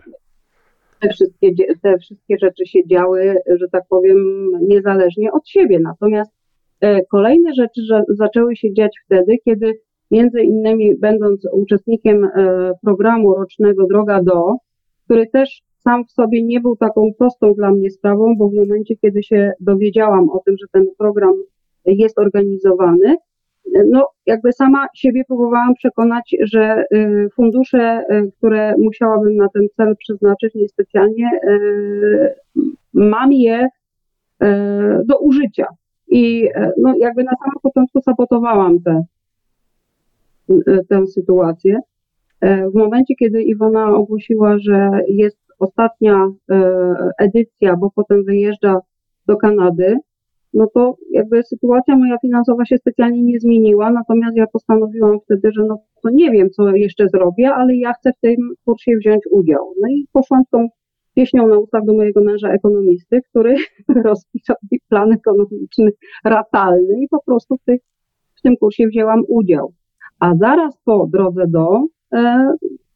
Te 1.00 1.08
wszystkie, 1.08 1.50
te 1.82 1.98
wszystkie 1.98 2.36
rzeczy 2.40 2.66
się 2.66 2.86
działy, 2.86 3.36
że 3.60 3.68
tak 3.68 3.82
powiem, 3.88 4.18
niezależnie 4.68 5.32
od 5.32 5.48
siebie. 5.48 5.78
Natomiast 5.80 6.38
E, 6.80 7.04
kolejne 7.04 7.54
rzeczy 7.54 7.80
zaczęły 8.08 8.56
się 8.56 8.74
dziać 8.74 8.92
wtedy, 9.04 9.38
kiedy 9.44 9.80
między 10.10 10.40
innymi 10.40 10.96
będąc 10.96 11.46
uczestnikiem 11.52 12.24
e, 12.24 12.72
programu 12.82 13.34
rocznego 13.34 13.86
Droga 13.86 14.22
do, 14.22 14.56
który 15.04 15.26
też 15.26 15.62
sam 15.78 16.04
w 16.04 16.10
sobie 16.10 16.44
nie 16.44 16.60
był 16.60 16.76
taką 16.76 17.10
prostą 17.18 17.54
dla 17.54 17.70
mnie 17.70 17.90
sprawą, 17.90 18.36
bo 18.36 18.48
w 18.48 18.54
momencie, 18.54 18.96
kiedy 18.96 19.22
się 19.22 19.52
dowiedziałam 19.60 20.30
o 20.30 20.40
tym, 20.46 20.56
że 20.60 20.66
ten 20.72 20.86
program 20.98 21.32
jest 21.88 22.18
organizowany, 22.18 23.16
no 23.90 24.08
jakby 24.26 24.52
sama 24.52 24.86
siebie 24.94 25.24
próbowałam 25.24 25.74
przekonać, 25.74 26.36
że 26.40 26.84
y, 26.94 27.28
fundusze, 27.34 28.04
y, 28.10 28.32
które 28.38 28.74
musiałabym 28.78 29.36
na 29.36 29.48
ten 29.48 29.62
cel 29.76 29.96
przeznaczyć 29.96 30.54
niespecjalnie, 30.54 31.30
y, 31.44 32.34
mam 32.94 33.32
je 33.32 33.68
do 35.04 35.18
użycia. 35.18 35.66
I 36.08 36.48
no, 36.82 36.94
jakby 36.98 37.24
na 37.24 37.32
samym 37.44 37.60
początku 37.62 38.00
sabotowałam 38.00 38.80
tę 38.82 39.04
tę 40.88 41.06
sytuację. 41.06 41.80
W 42.42 42.74
momencie, 42.74 43.14
kiedy 43.14 43.42
Iwona 43.42 43.86
ogłosiła, 43.86 44.58
że 44.58 44.90
jest 45.08 45.38
ostatnia 45.58 46.28
edycja, 47.18 47.76
bo 47.76 47.90
potem 47.94 48.24
wyjeżdża 48.24 48.80
do 49.26 49.36
Kanady, 49.36 49.96
no 50.54 50.66
to 50.74 50.96
jakby 51.10 51.42
sytuacja 51.42 51.96
moja 51.96 52.18
finansowa 52.18 52.64
się 52.64 52.78
specjalnie 52.78 53.22
nie 53.22 53.40
zmieniła, 53.40 53.90
natomiast 53.90 54.36
ja 54.36 54.46
postanowiłam 54.52 55.18
wtedy, 55.24 55.52
że 55.52 55.64
no 55.64 55.78
to 56.02 56.10
nie 56.10 56.30
wiem, 56.30 56.50
co 56.50 56.76
jeszcze 56.76 57.08
zrobię, 57.08 57.50
ale 57.54 57.76
ja 57.76 57.92
chcę 57.92 58.10
w 58.12 58.20
tym 58.20 58.36
kursie 58.64 58.96
wziąć 58.96 59.22
udział. 59.30 59.72
No 59.82 59.88
i 59.88 60.06
poszłam 60.12 60.42
tą 60.50 60.68
pieśnią 61.14 61.48
na 61.48 61.58
ustach 61.58 61.84
do 61.84 61.94
mojego 61.94 62.20
męża 62.24 62.52
ekonomisty, 62.52 63.20
który 63.30 63.54
rozpisał 64.04 64.56
mi 64.72 64.78
plan 64.88 65.12
ekonomiczny 65.12 65.90
ratalny 66.24 67.02
i 67.02 67.08
po 67.08 67.22
prostu 67.22 67.56
w, 67.56 67.64
tych, 67.64 67.80
w 68.38 68.42
tym 68.42 68.56
kursie 68.56 68.86
wzięłam 68.86 69.22
udział. 69.28 69.72
A 70.20 70.34
zaraz 70.34 70.78
po 70.84 71.06
drodze 71.12 71.46
do 71.46 71.84
e, 72.12 72.52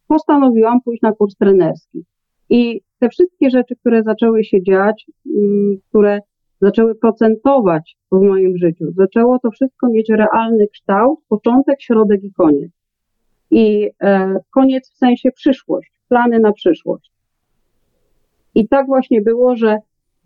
postanowiłam 0.08 0.80
pójść 0.84 1.02
na 1.02 1.12
kurs 1.12 1.36
trenerski. 1.36 2.04
I 2.50 2.80
te 2.98 3.08
wszystkie 3.08 3.50
rzeczy, 3.50 3.76
które 3.76 4.02
zaczęły 4.02 4.44
się 4.44 4.62
dziać, 4.62 5.06
m, 5.26 5.32
mm, 5.36 5.76
które 5.88 6.20
zaczęły 6.62 6.94
procentować 6.94 7.96
w 8.12 8.20
moim 8.20 8.58
życiu, 8.58 8.84
zaczęło 8.96 9.38
to 9.38 9.50
wszystko 9.50 9.88
mieć 9.88 10.08
realny 10.08 10.68
kształt, 10.72 11.20
początek, 11.28 11.82
środek 11.82 12.24
i 12.24 12.32
koniec. 12.32 12.70
I 13.50 13.90
e, 14.02 14.36
koniec 14.50 14.90
w 14.90 14.96
sensie 14.96 15.30
przyszłość, 15.32 15.92
plany 16.08 16.38
na 16.38 16.52
przyszłość. 16.52 17.10
I 18.54 18.68
tak 18.68 18.86
właśnie 18.86 19.22
było, 19.22 19.56
że 19.56 19.76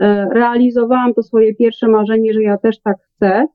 e, 0.00 0.28
realizowałam 0.34 1.14
to 1.14 1.22
swoje 1.22 1.54
pierwsze 1.54 1.88
marzenie, 1.88 2.32
że 2.32 2.42
ja 2.42 2.58
też 2.58 2.80
tak 2.80 2.96
chcę 3.00 3.46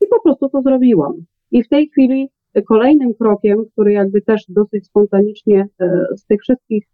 i 0.00 0.06
po 0.06 0.20
prostu 0.20 0.48
to 0.48 0.62
zrobiłam. 0.62 1.12
I 1.50 1.62
w 1.62 1.68
tej 1.68 1.88
chwili 1.88 2.30
kolejnym 2.68 3.14
krokiem, 3.14 3.64
który 3.72 3.92
jakby 3.92 4.22
też 4.22 4.44
dosyć 4.48 4.86
spontanicznie 4.86 5.68
e, 5.80 6.06
z 6.16 6.26
tych 6.26 6.40
wszystkich 6.40 6.86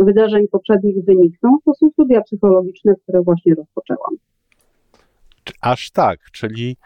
wydarzeń 0.00 0.48
poprzednich 0.48 1.04
wyniknął, 1.04 1.58
to 1.64 1.74
są 1.74 1.90
studia 1.90 2.20
psychologiczne, 2.20 2.94
które 3.02 3.22
właśnie 3.22 3.54
rozpoczęłam. 3.54 4.14
Aż 5.60 5.90
tak, 5.90 6.18
czyli 6.32 6.76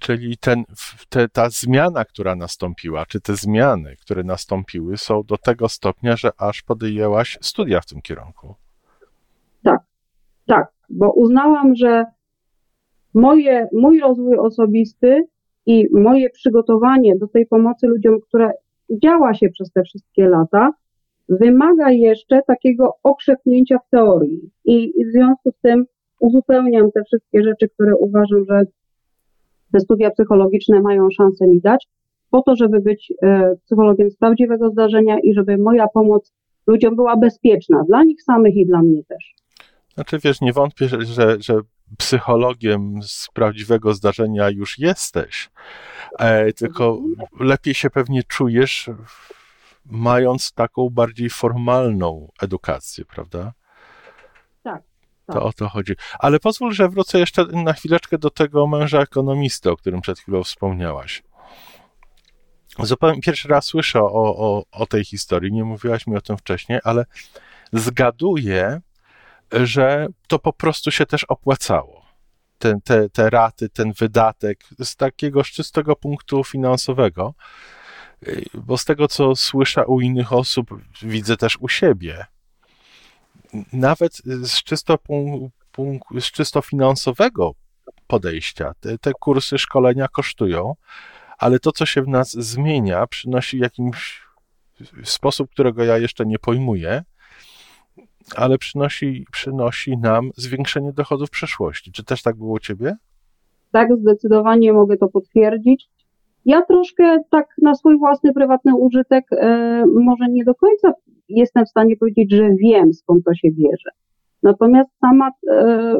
Czyli 0.00 0.36
ten, 0.36 0.64
te, 1.08 1.28
ta 1.28 1.50
zmiana, 1.50 2.04
która 2.04 2.36
nastąpiła, 2.36 3.06
czy 3.06 3.20
te 3.20 3.36
zmiany, 3.36 3.96
które 4.00 4.24
nastąpiły, 4.24 4.96
są 4.96 5.22
do 5.22 5.36
tego 5.36 5.68
stopnia, 5.68 6.16
że 6.16 6.30
aż 6.38 6.62
podjęłaś 6.62 7.38
studia 7.40 7.80
w 7.80 7.86
tym 7.86 8.02
kierunku. 8.02 8.54
Tak, 9.62 9.80
tak, 10.46 10.72
bo 10.90 11.12
uznałam, 11.12 11.76
że 11.76 12.04
moje, 13.14 13.68
mój 13.72 14.00
rozwój 14.00 14.38
osobisty 14.38 15.26
i 15.66 15.88
moje 15.92 16.30
przygotowanie 16.30 17.16
do 17.18 17.26
tej 17.26 17.46
pomocy 17.46 17.86
ludziom, 17.86 18.20
które 18.20 18.50
działa 19.02 19.34
się 19.34 19.48
przez 19.48 19.72
te 19.72 19.82
wszystkie 19.82 20.28
lata, 20.28 20.70
wymaga 21.28 21.90
jeszcze 21.90 22.40
takiego 22.46 22.92
okrzepnięcia 23.02 23.78
w 23.78 23.90
teorii. 23.90 24.50
I 24.64 24.92
w 25.06 25.12
związku 25.12 25.50
z 25.50 25.60
tym 25.60 25.86
uzupełniam 26.20 26.92
te 26.92 27.00
wszystkie 27.04 27.42
rzeczy, 27.42 27.68
które 27.68 27.96
uważam, 27.96 28.44
że 28.48 28.62
te 29.72 29.80
studia 29.80 30.10
psychologiczne 30.10 30.80
mają 30.80 31.08
szansę 31.10 31.46
mi 31.46 31.60
dać, 31.60 31.88
po 32.30 32.42
to, 32.42 32.56
żeby 32.56 32.80
być 32.80 33.12
e, 33.22 33.54
psychologiem 33.64 34.10
z 34.10 34.16
prawdziwego 34.16 34.70
zdarzenia 34.70 35.16
i 35.22 35.34
żeby 35.34 35.58
moja 35.58 35.88
pomoc 35.88 36.32
ludziom 36.66 36.96
była 36.96 37.16
bezpieczna 37.16 37.84
dla 37.88 38.04
nich 38.04 38.22
samych 38.22 38.56
i 38.56 38.66
dla 38.66 38.82
mnie 38.82 39.04
też. 39.04 39.34
Znaczy, 39.94 40.18
wiesz, 40.24 40.40
nie 40.40 40.52
wątpię, 40.52 40.88
że, 40.88 41.36
że 41.40 41.60
psychologiem 41.98 43.02
z 43.02 43.28
prawdziwego 43.34 43.94
zdarzenia 43.94 44.50
już 44.50 44.78
jesteś, 44.78 45.50
e, 46.18 46.52
tylko 46.52 47.00
lepiej 47.40 47.74
się 47.74 47.90
pewnie 47.90 48.22
czujesz, 48.22 48.90
mając 49.90 50.52
taką 50.52 50.90
bardziej 50.90 51.30
formalną 51.30 52.28
edukację, 52.42 53.04
prawda? 53.04 53.52
To 55.26 55.32
tak. 55.32 55.42
o 55.42 55.52
to 55.52 55.68
chodzi. 55.68 55.92
Ale 56.18 56.40
pozwól, 56.40 56.72
że 56.72 56.88
wrócę 56.88 57.18
jeszcze 57.18 57.44
na 57.44 57.72
chwileczkę 57.72 58.18
do 58.18 58.30
tego 58.30 58.66
męża 58.66 59.00
ekonomisty, 59.00 59.70
o 59.70 59.76
którym 59.76 60.00
przed 60.00 60.18
chwilą 60.18 60.44
wspomniałaś. 60.44 61.22
Zupełnie 62.78 63.20
pierwszy 63.20 63.48
raz 63.48 63.64
słyszę 63.64 64.00
o, 64.00 64.36
o, 64.36 64.64
o 64.70 64.86
tej 64.86 65.04
historii, 65.04 65.52
nie 65.52 65.64
mówiłaś 65.64 66.06
mi 66.06 66.16
o 66.16 66.20
tym 66.20 66.36
wcześniej, 66.36 66.78
ale 66.84 67.04
zgaduję, 67.72 68.80
że 69.52 70.06
to 70.28 70.38
po 70.38 70.52
prostu 70.52 70.90
się 70.90 71.06
też 71.06 71.24
opłacało. 71.24 72.06
Te, 72.58 72.80
te, 72.84 73.10
te 73.10 73.30
raty, 73.30 73.68
ten 73.68 73.92
wydatek 73.92 74.64
z 74.78 74.96
takiego 74.96 75.44
czystego 75.44 75.96
punktu 75.96 76.44
finansowego, 76.44 77.34
bo 78.54 78.78
z 78.78 78.84
tego, 78.84 79.08
co 79.08 79.36
słyszę 79.36 79.86
u 79.86 80.00
innych 80.00 80.32
osób, 80.32 80.70
widzę 81.02 81.36
też 81.36 81.58
u 81.60 81.68
siebie, 81.68 82.26
nawet 83.72 84.16
z 84.42 84.62
czysto, 84.62 84.98
z 86.20 86.24
czysto 86.24 86.62
finansowego 86.62 87.52
podejścia 88.06 88.72
te, 88.80 88.98
te 88.98 89.12
kursy 89.12 89.58
szkolenia 89.58 90.08
kosztują, 90.08 90.74
ale 91.38 91.58
to, 91.58 91.72
co 91.72 91.86
się 91.86 92.02
w 92.02 92.08
nas 92.08 92.30
zmienia, 92.30 93.06
przynosi 93.06 93.58
jakimś 93.58 94.22
sposób, 95.04 95.50
którego 95.50 95.84
ja 95.84 95.98
jeszcze 95.98 96.26
nie 96.26 96.38
pojmuję, 96.38 97.02
ale 98.36 98.58
przynosi, 98.58 99.26
przynosi 99.32 99.98
nam 99.98 100.30
zwiększenie 100.36 100.92
dochodów 100.92 101.28
w 101.28 101.32
przyszłości. 101.32 101.92
Czy 101.92 102.04
też 102.04 102.22
tak 102.22 102.36
było 102.36 102.52
u 102.52 102.58
Ciebie? 102.58 102.96
Tak, 103.72 103.88
zdecydowanie 103.96 104.72
mogę 104.72 104.96
to 104.96 105.08
potwierdzić. 105.08 105.88
Ja 106.46 106.62
troszkę 106.62 107.18
tak 107.30 107.46
na 107.62 107.74
swój 107.74 107.98
własny 107.98 108.32
prywatny 108.32 108.76
użytek, 108.76 109.24
e, 109.32 109.84
może 109.86 110.24
nie 110.30 110.44
do 110.44 110.54
końca 110.54 110.92
jestem 111.28 111.64
w 111.64 111.68
stanie 111.68 111.96
powiedzieć, 111.96 112.32
że 112.32 112.50
wiem 112.62 112.94
skąd 112.94 113.24
to 113.24 113.34
się 113.34 113.48
bierze. 113.50 113.90
Natomiast 114.42 114.90
sama 115.00 115.30
e, 115.50 115.98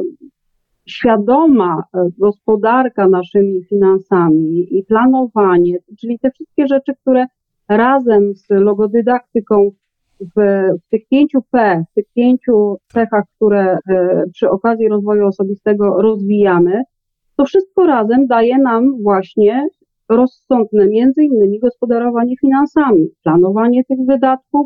świadoma 0.85 1.83
e, 1.93 2.07
gospodarka 2.17 3.07
naszymi 3.07 3.65
finansami 3.65 4.77
i 4.77 4.83
planowanie, 4.83 5.77
czyli 5.99 6.19
te 6.19 6.31
wszystkie 6.31 6.67
rzeczy, 6.67 6.93
które 7.01 7.25
razem 7.69 8.35
z 8.35 8.45
logodydaktyką 8.49 9.71
w, 10.19 10.41
w 10.85 10.89
tych 10.89 11.07
pięciu 11.07 11.39
P, 11.51 11.83
w 11.91 11.93
tych 11.93 12.05
pięciu 12.15 12.77
cechach, 12.87 13.23
które 13.35 13.77
przy 14.33 14.49
okazji 14.49 14.87
rozwoju 14.87 15.27
osobistego 15.27 16.01
rozwijamy, 16.01 16.83
to 17.35 17.45
wszystko 17.45 17.85
razem 17.85 18.27
daje 18.27 18.57
nam 18.57 19.03
właśnie 19.03 19.67
rozsądne, 20.09 20.87
między 20.87 21.23
innymi 21.23 21.59
gospodarowanie 21.59 22.37
finansami, 22.37 23.09
planowanie 23.23 23.83
tych 23.83 23.99
wydatków, 24.07 24.65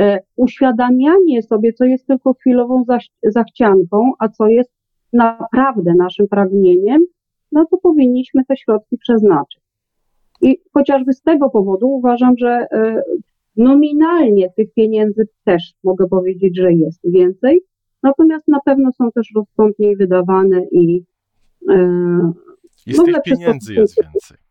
e, 0.00 0.20
uświadamianie 0.36 1.42
sobie, 1.42 1.72
co 1.72 1.84
jest 1.84 2.06
tylko 2.06 2.34
chwilową 2.34 2.84
zachcianką, 3.22 4.12
a 4.18 4.28
co 4.28 4.46
jest 4.46 4.70
naprawdę 5.12 5.94
naszym 5.94 6.28
pragnieniem, 6.28 7.00
no 7.52 7.64
to 7.70 7.76
powinniśmy 7.76 8.44
te 8.44 8.56
środki 8.56 8.98
przeznaczyć. 8.98 9.60
I 10.42 10.60
chociażby 10.74 11.12
z 11.12 11.22
tego 11.22 11.50
powodu 11.50 11.88
uważam, 11.88 12.34
że 12.38 12.48
e, 12.48 13.02
nominalnie 13.56 14.50
tych 14.56 14.74
pieniędzy 14.74 15.28
też 15.44 15.72
mogę 15.84 16.06
powiedzieć, 16.06 16.56
że 16.56 16.72
jest 16.72 17.00
więcej, 17.04 17.60
natomiast 18.02 18.48
na 18.48 18.60
pewno 18.64 18.92
są 18.92 19.12
też 19.12 19.32
rozsądniej 19.36 19.96
wydawane 19.96 20.62
i. 20.72 21.04
E, 21.68 22.32
I 22.86 22.94
z 22.94 22.98
no, 22.98 23.04
tych 23.04 23.22
pieniędzy 23.24 23.74
jest 23.74 24.02
więcej. 24.02 24.47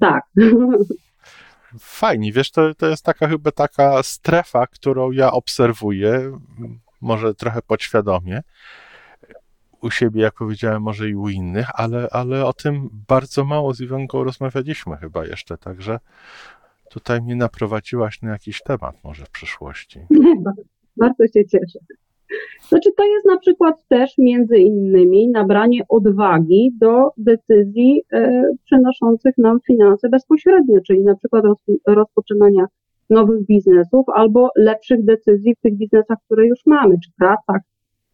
Tak. 0.00 0.24
Fajnie, 1.80 2.32
wiesz, 2.32 2.50
to, 2.50 2.74
to 2.74 2.86
jest 2.86 3.04
taka 3.04 3.28
chyba 3.28 3.50
taka 3.50 4.02
strefa, 4.02 4.66
którą 4.66 5.10
ja 5.10 5.32
obserwuję, 5.32 6.38
może 7.00 7.34
trochę 7.34 7.62
podświadomie, 7.62 8.42
u 9.82 9.90
siebie, 9.90 10.22
jak 10.22 10.34
powiedziałem, 10.34 10.82
może 10.82 11.08
i 11.08 11.14
u 11.14 11.28
innych, 11.28 11.66
ale, 11.74 12.08
ale 12.10 12.46
o 12.46 12.52
tym 12.52 12.88
bardzo 13.08 13.44
mało 13.44 13.74
z 13.74 13.80
Iwonką 13.80 14.24
rozmawialiśmy 14.24 14.96
chyba 14.96 15.26
jeszcze, 15.26 15.58
także 15.58 16.00
tutaj 16.90 17.22
mnie 17.22 17.36
naprowadziłaś 17.36 18.22
na 18.22 18.30
jakiś 18.30 18.62
temat 18.62 19.04
może 19.04 19.24
w 19.24 19.30
przyszłości. 19.30 20.00
Bardzo 20.96 21.24
się 21.26 21.44
cieszę. 21.44 21.78
Znaczy, 22.68 22.90
to 22.96 23.04
jest 23.04 23.26
na 23.26 23.38
przykład 23.38 23.88
też 23.88 24.18
między 24.18 24.56
innymi 24.56 25.28
nabranie 25.28 25.82
odwagi 25.88 26.70
do 26.80 27.10
decyzji 27.16 28.02
e, 28.12 28.42
przynoszących 28.64 29.38
nam 29.38 29.58
finanse 29.66 30.08
bezpośrednio, 30.08 30.80
czyli 30.86 31.00
na 31.00 31.14
przykład 31.14 31.44
rozpoczynania 31.86 32.66
nowych 33.10 33.46
biznesów 33.46 34.06
albo 34.14 34.48
lepszych 34.56 35.04
decyzji 35.04 35.54
w 35.54 35.60
tych 35.60 35.76
biznesach, 35.76 36.18
które 36.24 36.46
już 36.46 36.66
mamy, 36.66 36.94
czy 37.04 37.10
pracach, 37.18 37.62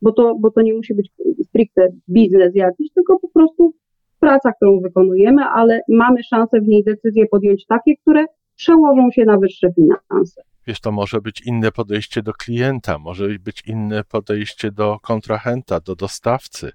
bo 0.02 0.12
to, 0.12 0.34
bo 0.40 0.50
to 0.50 0.62
nie 0.62 0.74
musi 0.74 0.94
być 0.94 1.10
stricte 1.42 1.88
biznes 2.08 2.54
jakiś, 2.54 2.92
tylko 2.92 3.18
po 3.18 3.28
prostu 3.28 3.72
praca, 4.20 4.52
którą 4.52 4.80
wykonujemy, 4.80 5.42
ale 5.44 5.80
mamy 5.88 6.22
szansę 6.22 6.60
w 6.60 6.68
niej 6.68 6.84
decyzje 6.84 7.26
podjąć 7.26 7.66
takie, 7.66 7.96
które 7.96 8.24
przełożą 8.56 9.10
się 9.10 9.24
na 9.24 9.38
wyższe 9.38 9.68
finanse. 9.72 10.42
Wiesz, 10.66 10.80
to 10.80 10.92
może 10.92 11.20
być 11.20 11.40
inne 11.40 11.72
podejście 11.72 12.22
do 12.22 12.32
klienta, 12.32 12.98
może 12.98 13.28
być 13.38 13.62
inne 13.66 14.04
podejście 14.04 14.72
do 14.72 14.98
kontrahenta, 15.02 15.80
do 15.80 15.96
dostawcy. 15.96 16.72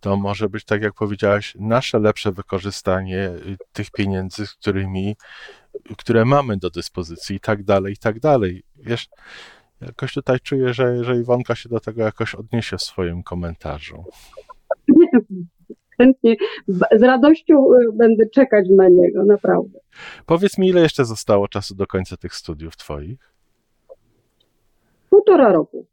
To 0.00 0.16
może 0.16 0.48
być, 0.48 0.64
tak 0.64 0.82
jak 0.82 0.94
powiedziałaś, 0.94 1.56
nasze 1.60 1.98
lepsze 1.98 2.32
wykorzystanie 2.32 3.28
y, 3.28 3.56
tych 3.72 3.90
pieniędzy, 3.90 4.46
którymi, 4.46 5.16
które 5.98 6.24
mamy 6.24 6.56
do 6.56 6.70
dyspozycji 6.70 7.36
i 7.36 7.40
tak 7.40 7.64
dalej, 7.64 7.92
i 7.92 7.96
tak 7.96 8.20
dalej. 8.20 8.62
Wiesz, 8.76 9.08
jakoś 9.80 10.12
tutaj 10.12 10.40
czuję, 10.40 10.74
że, 10.74 11.04
że 11.04 11.16
Iwonka 11.16 11.54
się 11.54 11.68
do 11.68 11.80
tego 11.80 12.02
jakoś 12.02 12.34
odniesie 12.34 12.76
w 12.76 12.82
swoim 12.82 13.22
komentarzu. 13.22 14.04
Chętnie, 15.98 16.36
z 16.68 17.02
radością 17.02 17.74
y, 17.74 17.92
będę 17.92 18.28
czekać 18.28 18.66
na 18.76 18.88
niego, 18.88 19.24
naprawdę. 19.24 19.78
Powiedz 20.26 20.58
mi, 20.58 20.68
ile 20.68 20.80
jeszcze 20.80 21.04
zostało 21.04 21.48
czasu 21.48 21.74
do 21.74 21.86
końca 21.86 22.16
tych 22.16 22.34
studiów 22.34 22.76
twoich? 22.76 23.32
Półtora 25.10 25.52
roku. 25.52 25.86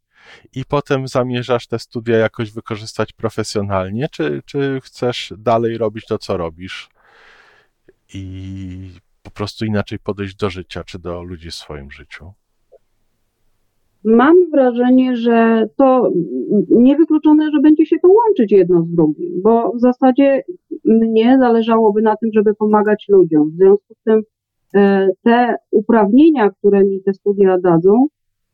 I 0.54 0.64
potem 0.64 1.08
zamierzasz 1.08 1.66
te 1.66 1.78
studia 1.78 2.18
jakoś 2.18 2.52
wykorzystać 2.52 3.12
profesjonalnie, 3.12 4.08
czy, 4.08 4.42
czy 4.44 4.80
chcesz 4.84 5.32
dalej 5.38 5.78
robić 5.78 6.06
to, 6.06 6.18
co 6.18 6.36
robisz 6.36 6.88
i 8.14 8.90
po 9.22 9.30
prostu 9.30 9.64
inaczej 9.64 9.98
podejść 9.98 10.36
do 10.36 10.50
życia, 10.50 10.84
czy 10.84 10.98
do 10.98 11.22
ludzi 11.22 11.50
w 11.50 11.54
swoim 11.54 11.90
życiu? 11.90 12.32
Mam 14.06 14.50
wrażenie, 14.50 15.16
że 15.16 15.68
to 15.76 16.10
niewykluczone, 16.70 17.50
że 17.50 17.60
będzie 17.60 17.86
się 17.86 17.96
to 18.02 18.08
łączyć 18.08 18.52
jedno 18.52 18.82
z 18.82 18.90
drugim, 18.90 19.42
bo 19.42 19.72
w 19.72 19.80
zasadzie 19.80 20.42
mnie 20.84 21.36
zależałoby 21.40 22.02
na 22.02 22.16
tym, 22.16 22.30
żeby 22.32 22.54
pomagać 22.54 23.06
ludziom. 23.08 23.50
W 23.50 23.56
związku 23.56 23.94
z 23.94 24.02
tym 24.04 24.22
e, 24.74 25.08
te 25.22 25.54
uprawnienia, 25.70 26.50
które 26.50 26.84
mi 26.84 27.02
te 27.02 27.14
studia 27.14 27.56
dadzą, 27.58 28.06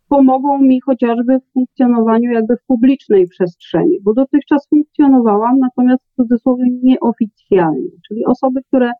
pomogą 0.08 0.58
mi 0.58 0.80
chociażby 0.80 1.38
w 1.38 1.52
funkcjonowaniu 1.52 2.32
jakby 2.32 2.56
w 2.56 2.66
publicznej 2.66 3.28
przestrzeni, 3.28 3.98
bo 4.02 4.14
dotychczas 4.14 4.68
funkcjonowałam, 4.68 5.58
natomiast 5.58 6.02
w 6.04 6.16
cudzysłowie 6.16 6.64
nieoficjalnie, 6.82 7.90
czyli 8.08 8.24
osoby, 8.24 8.60
które 8.68 8.86
e, 8.88 8.92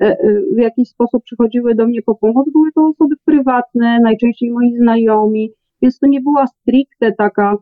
e, 0.00 0.40
w 0.56 0.58
jakiś 0.58 0.88
sposób 0.88 1.22
przychodziły 1.24 1.74
do 1.74 1.86
mnie 1.86 2.02
po 2.02 2.14
pomoc, 2.14 2.46
były 2.52 2.72
to 2.74 2.86
osoby 2.86 3.14
prywatne, 3.24 3.98
najczęściej 4.02 4.50
moi 4.50 4.76
znajomi, 4.76 5.50
więc 5.84 5.98
to 5.98 6.06
nie 6.06 6.20
była 6.20 6.46
stricte 6.46 7.12
taka 7.12 7.56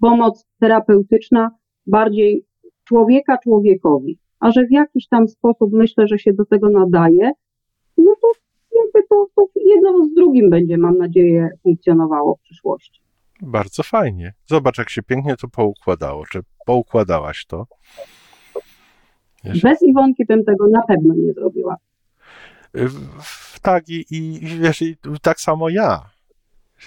pomoc 0.00 0.46
terapeutyczna, 0.60 1.50
bardziej 1.86 2.44
człowieka 2.84 3.38
człowiekowi. 3.38 4.18
A 4.40 4.50
że 4.50 4.66
w 4.66 4.70
jakiś 4.70 5.08
tam 5.08 5.28
sposób 5.28 5.72
myślę, 5.72 6.06
że 6.06 6.18
się 6.18 6.32
do 6.32 6.44
tego 6.44 6.70
nadaje, 6.70 7.30
no 7.98 8.14
to 8.22 8.28
jakby 8.84 9.08
to, 9.08 9.26
to 9.36 9.46
jedno 9.56 10.04
z 10.04 10.14
drugim 10.14 10.50
będzie, 10.50 10.78
mam 10.78 10.98
nadzieję, 10.98 11.48
funkcjonowało 11.62 12.36
w 12.36 12.40
przyszłości. 12.40 13.00
Bardzo 13.42 13.82
fajnie. 13.82 14.34
Zobacz, 14.46 14.78
jak 14.78 14.90
się 14.90 15.02
pięknie 15.02 15.36
to 15.36 15.48
poukładało. 15.48 16.26
Czy 16.26 16.40
poukładałaś 16.66 17.46
to? 17.46 17.66
Bez 19.62 19.82
Iwonki 19.82 20.24
bym 20.24 20.44
tego 20.44 20.68
na 20.68 20.82
pewno 20.82 21.14
nie 21.14 21.32
zrobiła. 21.32 21.76
Tak, 23.62 23.88
i, 23.88 24.04
i 24.10 24.40
wiesz, 24.60 24.82
i 24.82 24.96
tak 25.22 25.40
samo 25.40 25.68
ja 25.68 26.15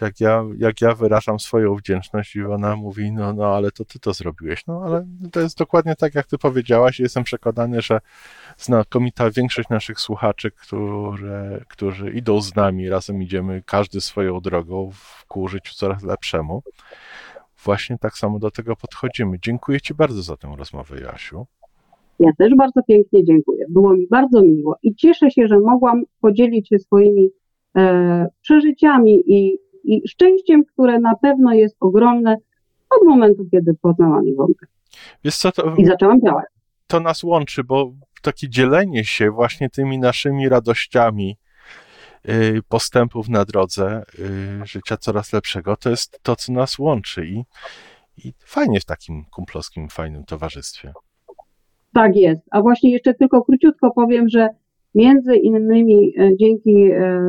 jak 0.01 0.19
ja, 0.19 0.45
jak 0.57 0.81
ja 0.81 0.95
wyrażam 0.95 1.39
swoją 1.39 1.75
wdzięczność 1.75 2.35
i 2.35 2.43
ona 2.43 2.75
mówi, 2.75 3.11
no, 3.11 3.33
no, 3.33 3.55
ale 3.55 3.71
to 3.71 3.85
ty 3.85 3.99
to 3.99 4.13
zrobiłeś. 4.13 4.67
No, 4.67 4.81
ale 4.85 5.05
to 5.31 5.39
jest 5.39 5.57
dokładnie 5.57 5.95
tak, 5.95 6.15
jak 6.15 6.27
ty 6.27 6.37
powiedziałaś 6.37 6.99
jestem 6.99 7.23
przekonany, 7.23 7.81
że 7.81 7.99
znakomita 8.57 9.31
większość 9.31 9.69
naszych 9.69 9.99
słuchaczy, 9.99 10.51
które, 10.51 11.59
którzy 11.67 12.11
idą 12.11 12.41
z 12.41 12.55
nami, 12.55 12.89
razem 12.89 13.21
idziemy 13.21 13.63
każdy 13.65 14.01
swoją 14.01 14.39
drogą 14.39 14.91
ku 15.27 15.47
życiu 15.47 15.73
coraz 15.75 16.03
lepszemu, 16.03 16.63
właśnie 17.63 17.97
tak 17.97 18.17
samo 18.17 18.39
do 18.39 18.51
tego 18.51 18.75
podchodzimy. 18.75 19.37
Dziękuję 19.41 19.81
ci 19.81 19.93
bardzo 19.93 20.21
za 20.21 20.37
tę 20.37 20.53
rozmowę, 20.57 21.01
Jasiu. 21.01 21.45
Ja 22.19 22.31
też 22.37 22.55
bardzo 22.57 22.81
pięknie 22.87 23.23
dziękuję. 23.23 23.65
Było 23.69 23.93
mi 23.93 24.07
bardzo 24.07 24.41
miło 24.41 24.77
i 24.83 24.95
cieszę 24.95 25.31
się, 25.31 25.47
że 25.47 25.59
mogłam 25.59 26.03
podzielić 26.21 26.69
się 26.69 26.79
swoimi 26.79 27.29
e, 27.77 28.27
przeżyciami 28.41 29.23
i 29.27 29.59
i 29.83 30.07
szczęściem, 30.07 30.65
które 30.65 30.99
na 30.99 31.15
pewno 31.15 31.53
jest 31.53 31.75
ogromne 31.79 32.37
od 32.89 33.07
momentu, 33.07 33.45
kiedy 33.51 33.73
poznałam 33.81 34.27
Iwonkę. 34.27 34.65
Wiesz 35.23 35.37
co, 35.37 35.51
to, 35.51 35.75
I 35.77 35.85
zaczęłam 35.85 36.21
działać. 36.21 36.45
To 36.87 36.99
nas 36.99 37.23
łączy, 37.23 37.63
bo 37.63 37.93
takie 38.21 38.49
dzielenie 38.49 39.05
się 39.05 39.31
właśnie 39.31 39.69
tymi 39.69 39.99
naszymi 39.99 40.49
radościami 40.49 41.37
y, 42.29 42.61
postępów 42.69 43.29
na 43.29 43.45
drodze 43.45 44.03
y, 44.63 44.65
życia 44.65 44.97
coraz 44.97 45.33
lepszego, 45.33 45.75
to 45.75 45.89
jest 45.89 46.19
to, 46.23 46.35
co 46.35 46.53
nas 46.53 46.79
łączy 46.79 47.25
i, 47.25 47.43
i 48.17 48.33
fajnie 48.45 48.79
w 48.79 48.85
takim 48.85 49.25
kumplowskim, 49.25 49.89
fajnym 49.89 50.25
towarzystwie. 50.25 50.93
Tak 51.93 52.15
jest. 52.15 52.41
A 52.51 52.61
właśnie 52.61 52.91
jeszcze 52.91 53.13
tylko 53.13 53.43
króciutko 53.43 53.91
powiem, 53.91 54.29
że 54.29 54.47
Między 54.95 55.35
innymi 55.35 56.13
e, 56.19 56.37
dzięki 56.37 56.91
e, 56.91 57.21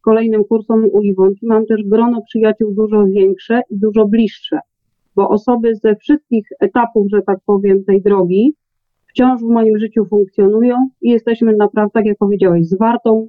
kolejnym 0.00 0.44
kursom 0.44 0.84
u 0.92 1.02
Iwonki 1.02 1.46
mam 1.46 1.66
też 1.66 1.80
grono 1.84 2.22
przyjaciół 2.22 2.74
dużo 2.74 3.04
większe 3.04 3.60
i 3.70 3.78
dużo 3.78 4.06
bliższe, 4.06 4.58
bo 5.16 5.28
osoby 5.28 5.74
ze 5.74 5.96
wszystkich 5.96 6.48
etapów, 6.60 7.06
że 7.10 7.22
tak 7.22 7.38
powiem, 7.46 7.84
tej 7.84 8.02
drogi 8.02 8.54
wciąż 9.06 9.40
w 9.40 9.48
moim 9.48 9.78
życiu 9.78 10.04
funkcjonują 10.04 10.88
i 11.02 11.10
jesteśmy 11.10 11.56
naprawdę, 11.56 11.90
tak 11.92 12.06
jak 12.06 12.18
powiedziałeś, 12.18 12.66
zwartą, 12.66 13.28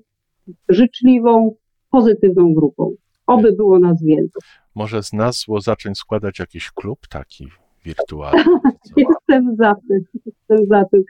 życzliwą, 0.70 1.56
pozytywną 1.92 2.54
grupą. 2.54 2.92
Oby 3.28 3.52
było 3.52 3.80
nas 3.80 4.04
więcej. 4.04 4.42
Może 4.76 5.04
z 5.04 5.14
nas 5.14 5.44
było 5.48 5.62
zacząć 5.62 5.98
składać 5.98 6.40
jakiś 6.40 6.72
klub 6.72 7.00
taki 7.10 7.48
wirtualny. 7.86 8.44
jestem 8.98 9.56
za 9.56 9.76
tym, 9.88 10.04
jestem 10.26 10.68
za 10.68 10.86
tym, 10.86 11.04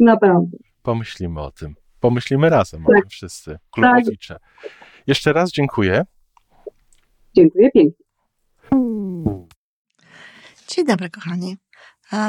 naprawdę. 0.00 0.56
Pomyślimy 0.82 1.40
o 1.40 1.50
tym 1.50 1.74
pomyślimy 2.06 2.50
razem 2.50 2.84
tak. 2.84 2.96
o 2.96 3.00
tym 3.00 3.08
wszyscy, 3.10 3.58
klubowicze. 3.70 4.34
Tak. 4.34 4.72
Jeszcze 5.06 5.32
raz 5.32 5.52
dziękuję. 5.52 6.04
Dziękuję 7.34 7.70
pięknie. 7.70 8.06
Dzień 10.68 10.86
dobry, 10.86 11.10
kochani. 11.10 11.56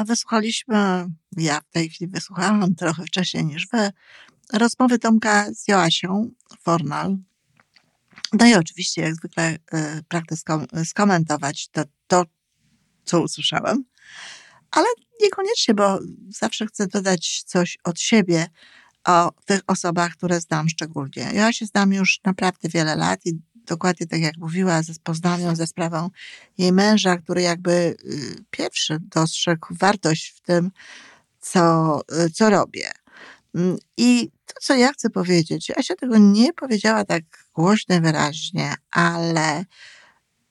Wysłuchaliśmy, 0.06 1.06
ja 1.36 1.60
w 1.60 1.70
tej 1.70 1.88
chwili 1.88 2.10
wysłuchałam 2.10 2.74
trochę 2.74 3.04
wcześniej 3.04 3.44
niż 3.44 3.68
wy, 3.68 3.90
rozmowy 4.52 4.98
Tomka 4.98 5.54
z 5.54 5.68
Joasią 5.68 6.30
Fornal. 6.62 7.16
No 8.32 8.46
i 8.46 8.54
oczywiście, 8.54 9.02
jak 9.02 9.14
zwykle, 9.14 9.54
y, 9.54 9.58
pragnę 10.08 10.36
skomentować 10.84 11.68
to, 11.68 11.82
to, 12.06 12.24
co 13.04 13.20
usłyszałem, 13.22 13.84
ale 14.70 14.86
niekoniecznie, 15.22 15.74
bo 15.74 15.98
zawsze 16.28 16.66
chcę 16.66 16.86
dodać 16.86 17.42
coś 17.46 17.78
od 17.84 18.00
siebie 18.00 18.46
o 19.06 19.32
tych 19.44 19.60
osobach, 19.66 20.12
które 20.12 20.40
znam 20.40 20.68
szczególnie. 20.68 21.30
Ja 21.32 21.52
się 21.52 21.66
znam 21.66 21.92
już 21.92 22.20
naprawdę 22.24 22.68
wiele 22.68 22.96
lat 22.96 23.20
i 23.26 23.38
dokładnie 23.68 24.06
tak 24.06 24.20
jak 24.20 24.36
mówiła, 24.36 24.82
ze 24.82 24.92
poznanią, 25.02 25.56
ze 25.56 25.66
sprawą 25.66 26.10
jej 26.58 26.72
męża, 26.72 27.16
który 27.16 27.42
jakby 27.42 27.70
y, 27.72 27.96
pierwszy 28.50 28.98
dostrzegł 29.00 29.66
wartość 29.70 30.28
w 30.36 30.40
tym, 30.40 30.70
co, 31.40 32.00
y, 32.26 32.30
co 32.30 32.50
robię. 32.50 32.90
Mm, 33.54 33.76
I 33.96 34.30
to, 34.46 34.54
co 34.60 34.74
ja 34.74 34.92
chcę 34.92 35.10
powiedzieć, 35.10 35.68
ja 35.68 35.82
się 35.82 35.94
tego 35.96 36.18
nie 36.18 36.52
powiedziała 36.52 37.04
tak 37.04 37.22
głośno 37.54 38.00
wyraźnie, 38.00 38.74
ale 38.90 39.64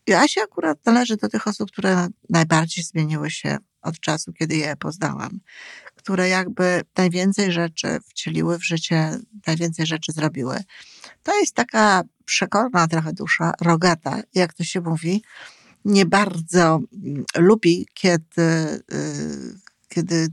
ja 0.08 0.28
się 0.28 0.42
akurat 0.42 0.86
należy 0.86 1.18
do 1.18 1.30
tych 1.30 1.48
osób, 1.48 1.72
które 1.72 2.08
najbardziej 2.30 2.84
zmieniły 2.84 3.32
się 3.32 3.58
od 3.82 4.00
czasu, 4.00 4.34
kiedy 4.34 4.56
je 4.56 4.76
poznałam, 4.76 5.40
które 6.08 6.30
jakby 6.30 6.82
najwięcej 6.98 7.52
rzeczy 7.52 8.00
wcieliły 8.06 8.60
w 8.60 8.65
życie, 8.65 9.17
najwięcej 9.48 9.86
rzeczy 9.86 10.12
zrobiły. 10.12 10.58
To 11.24 11.39
jest 11.39 11.56
taka 11.56 12.04
przekorna 12.26 12.88
trochę 12.88 13.13
dusza, 13.13 13.52
rogata, 13.62 14.22
jak 14.34 14.54
to 14.54 14.63
się 14.63 14.82
mówi. 14.82 15.24
Nie 15.86 16.06
bardzo 16.06 16.80
mm, 16.93 17.26
lubi, 17.38 17.88
kiedy, 17.93 18.41
y, 18.93 19.60
kiedy 19.89 20.28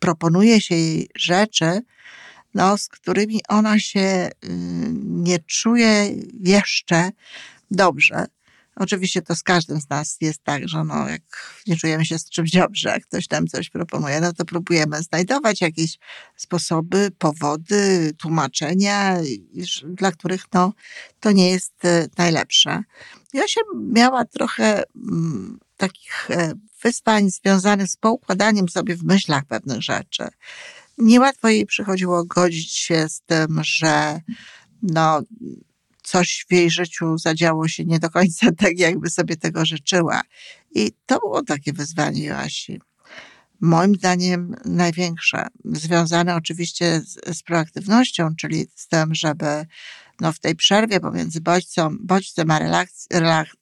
proponuje 0.00 0.60
się 0.60 0.74
jej 0.74 1.10
rzeczy, 1.16 1.80
no, 2.54 2.78
z 2.78 2.88
którymi 2.88 3.40
ona 3.48 3.78
się 3.78 4.00
y, 4.00 4.48
nie 5.02 5.38
czuje 5.38 6.14
jeszcze 6.40 7.10
dobrze. 7.70 8.26
Oczywiście 8.76 9.22
to 9.22 9.36
z 9.36 9.42
każdym 9.42 9.80
z 9.80 9.90
nas 9.90 10.16
jest 10.20 10.44
tak, 10.44 10.68
że 10.68 10.84
no, 10.84 11.08
jak 11.08 11.22
nie 11.66 11.76
czujemy 11.76 12.06
się 12.06 12.18
z 12.18 12.30
czymś 12.30 12.50
dobrze, 12.50 12.88
jak 12.88 13.06
ktoś 13.06 13.30
nam 13.30 13.46
coś 13.46 13.70
proponuje, 13.70 14.20
no 14.20 14.32
to 14.32 14.44
próbujemy 14.44 15.02
znajdować 15.02 15.60
jakieś 15.60 15.98
sposoby, 16.36 17.10
powody, 17.18 18.12
tłumaczenia, 18.18 19.16
dla 19.84 20.12
których 20.12 20.44
no, 20.54 20.72
to 21.20 21.32
nie 21.32 21.50
jest 21.50 21.84
e, 21.84 22.06
najlepsze. 22.18 22.82
Ja 23.32 23.48
się 23.48 23.60
miała 23.76 24.24
trochę 24.24 24.82
mm, 24.96 25.58
takich 25.76 26.30
e, 26.30 26.52
wyzwań 26.82 27.30
związanych 27.30 27.88
z 27.88 27.96
poukładaniem 27.96 28.68
sobie 28.68 28.96
w 28.96 29.04
myślach 29.04 29.44
pewnych 29.44 29.82
rzeczy. 29.82 30.28
Niełatwo 30.98 31.48
jej 31.48 31.66
przychodziło 31.66 32.24
godzić 32.24 32.72
się 32.72 33.08
z 33.08 33.20
tym, 33.20 33.60
że 33.64 34.20
no, 34.82 35.22
coś 36.02 36.44
w 36.50 36.52
jej 36.52 36.70
życiu 36.70 37.18
zadziało 37.18 37.68
się 37.68 37.84
nie 37.84 37.98
do 37.98 38.10
końca 38.10 38.46
tak, 38.58 38.78
jakby 38.78 39.10
sobie 39.10 39.36
tego 39.36 39.66
życzyła. 39.66 40.22
I 40.74 40.92
to 41.06 41.18
było 41.18 41.42
takie 41.42 41.72
wyzwanie 41.72 42.24
Joasi. 42.24 42.80
Moim 43.60 43.94
zdaniem 43.94 44.54
największe, 44.64 45.46
związane 45.64 46.34
oczywiście 46.34 47.00
z, 47.00 47.36
z 47.38 47.42
proaktywnością, 47.42 48.36
czyli 48.36 48.66
z 48.74 48.88
tym, 48.88 49.14
żeby 49.14 49.66
no, 50.20 50.32
w 50.32 50.38
tej 50.38 50.56
przerwie 50.56 51.00
pomiędzy 51.00 51.40
bodźcem, 51.40 51.98
bodźcem 52.00 52.50
a 52.50 52.58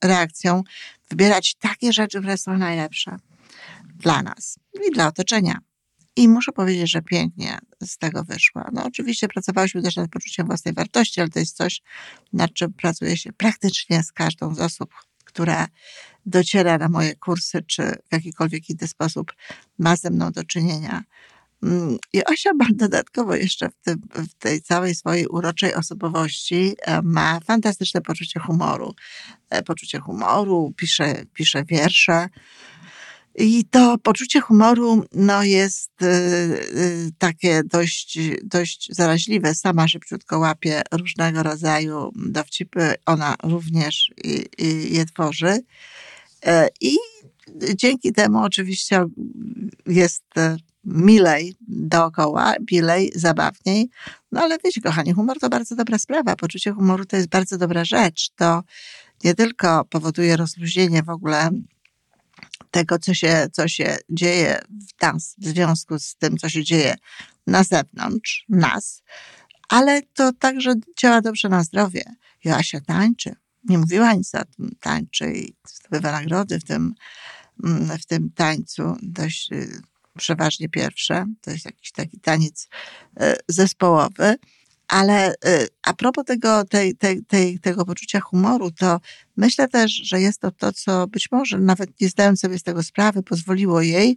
reakcją 0.03 0.62
wybierać 1.11 1.55
takie 1.55 1.92
rzeczy, 1.92 2.18
które 2.18 2.38
są 2.38 2.59
najlepsze 2.59 3.16
dla 3.94 4.22
nas 4.22 4.59
i 4.88 4.90
dla 4.90 5.07
otoczenia. 5.07 5.59
I 6.21 6.29
muszę 6.29 6.53
powiedzieć, 6.53 6.91
że 6.91 7.03
pięknie 7.03 7.59
z 7.83 7.99
tego 7.99 8.25
wyszła. 8.25 8.71
No 8.73 8.85
oczywiście 8.85 9.29
pracowałyśmy 9.29 9.83
też 9.83 9.97
nad 9.97 10.11
poczuciem 10.11 10.47
własnej 10.47 10.75
wartości, 10.75 11.21
ale 11.21 11.31
to 11.31 11.39
jest 11.39 11.57
coś, 11.57 11.83
nad 12.33 12.53
czym 12.53 12.73
pracuje 12.73 13.17
się 13.17 13.33
praktycznie 13.33 14.03
z 14.03 14.13
każdą 14.13 14.55
z 14.55 14.61
osób, 14.61 14.95
która 15.25 15.69
dociera 16.27 16.79
na 16.79 16.89
moje 16.89 17.15
kursy, 17.15 17.63
czy 17.67 17.83
w 17.83 18.13
jakikolwiek 18.13 18.71
inny 18.71 18.89
sposób 18.89 19.33
ma 19.79 19.97
ze 19.97 20.11
mną 20.11 20.33
do 20.33 20.45
czynienia. 20.45 21.05
Mm, 21.63 21.99
I 22.13 22.25
Osia 22.25 22.51
ma 22.55 22.67
dodatkowo 22.85 23.35
jeszcze 23.35 23.69
w, 23.69 23.77
tym, 23.85 24.01
w 24.15 24.35
tej 24.35 24.63
całej 24.63 24.95
swojej 24.95 25.27
uroczej 25.27 25.75
osobowości 25.75 26.75
e, 26.81 27.03
ma 27.03 27.41
fantastyczne 27.41 28.01
poczucie 28.01 28.41
humoru. 28.41 28.95
E, 29.51 29.63
poczucie 29.63 30.01
humoru, 30.01 30.73
pisze, 30.77 31.25
pisze 31.35 31.65
wiersze. 31.65 32.29
I 33.40 33.64
to 33.64 33.98
poczucie 33.98 34.40
humoru 34.40 35.05
no, 35.14 35.42
jest 35.42 36.03
y, 36.03 36.07
y, 36.07 37.11
takie 37.18 37.62
dość, 37.64 38.18
dość 38.44 38.88
zaraźliwe. 38.92 39.55
Sama 39.55 39.88
szybciutko 39.88 40.38
łapie 40.38 40.83
różnego 40.92 41.42
rodzaju 41.42 42.12
dowcipy. 42.16 42.94
Ona 43.07 43.37
również 43.42 44.11
je 44.90 45.07
tworzy. 45.07 45.59
E, 46.46 46.68
I 46.81 46.96
dzięki 47.74 48.12
temu 48.12 48.38
oczywiście 48.38 49.05
jest 49.87 50.24
milej 50.85 51.55
dookoła, 51.68 52.55
milej, 52.72 53.12
zabawniej. 53.14 53.90
No 54.33 54.40
ale 54.40 54.59
wiecie, 54.64 54.81
kochani, 54.81 55.12
humor 55.12 55.38
to 55.38 55.48
bardzo 55.48 55.76
dobra 55.76 55.98
sprawa. 55.98 56.37
Poczucie 56.37 56.72
humoru 56.72 57.05
to 57.05 57.16
jest 57.16 57.29
bardzo 57.29 57.59
dobra 57.59 57.85
rzecz. 57.85 58.31
To 58.37 58.62
nie 59.24 59.35
tylko 59.35 59.85
powoduje 59.85 60.37
rozluźnienie 60.37 61.03
w 61.03 61.09
ogóle 61.09 61.50
tego, 62.71 62.99
co 62.99 63.15
się, 63.15 63.49
co 63.53 63.69
się 63.69 63.97
dzieje 64.11 64.61
w 64.71 65.03
nas, 65.03 65.35
w 65.39 65.47
związku 65.47 65.99
z 65.99 66.17
tym, 66.17 66.39
co 66.39 66.49
się 66.49 66.65
dzieje 66.65 66.95
na 67.47 67.65
zewnątrz, 67.65 68.45
nas, 68.49 69.03
ale 69.69 70.03
to 70.03 70.33
także 70.33 70.75
działa 70.99 71.21
dobrze 71.21 71.49
na 71.49 71.65
zdrowie. 71.65 72.05
Joasia 72.45 72.81
tańczy. 72.81 73.35
Nie 73.65 73.79
mówiła 73.79 74.13
nic 74.13 74.35
o 74.35 74.45
tym, 74.45 74.71
tańczy 74.81 75.33
i 75.33 75.55
zdobywa 75.69 76.13
nagrody 76.13 76.61
w 76.61 76.65
tym, 76.65 76.95
mm, 77.65 77.99
w 77.99 78.07
tym 78.07 78.31
tańcu, 78.31 78.97
dość 79.03 79.53
y, 79.53 79.83
przeważnie 80.19 80.69
pierwsze. 80.69 81.27
To 81.41 81.51
jest 81.51 81.65
jakiś 81.65 81.93
taki 81.93 82.21
taniec 82.21 82.69
y, 83.23 83.37
zespołowy. 83.49 84.37
Ale 84.90 85.35
y, 85.35 85.68
a 85.83 85.92
propos 85.92 86.24
tego, 86.24 86.64
tej, 86.64 86.96
tej, 86.96 87.24
tej, 87.24 87.59
tego 87.59 87.85
poczucia 87.85 88.20
humoru, 88.20 88.70
to 88.70 89.00
myślę 89.37 89.68
też, 89.68 89.92
że 89.92 90.20
jest 90.20 90.40
to 90.40 90.50
to, 90.50 90.72
co 90.72 91.07
być 91.07 91.33
może, 91.33 91.59
nawet 91.59 92.00
nie 92.00 92.09
zdając 92.09 92.40
sobie 92.40 92.59
z 92.59 92.62
tego 92.62 92.83
sprawy, 92.83 93.22
pozwoliło 93.22 93.83
jej 93.83 94.16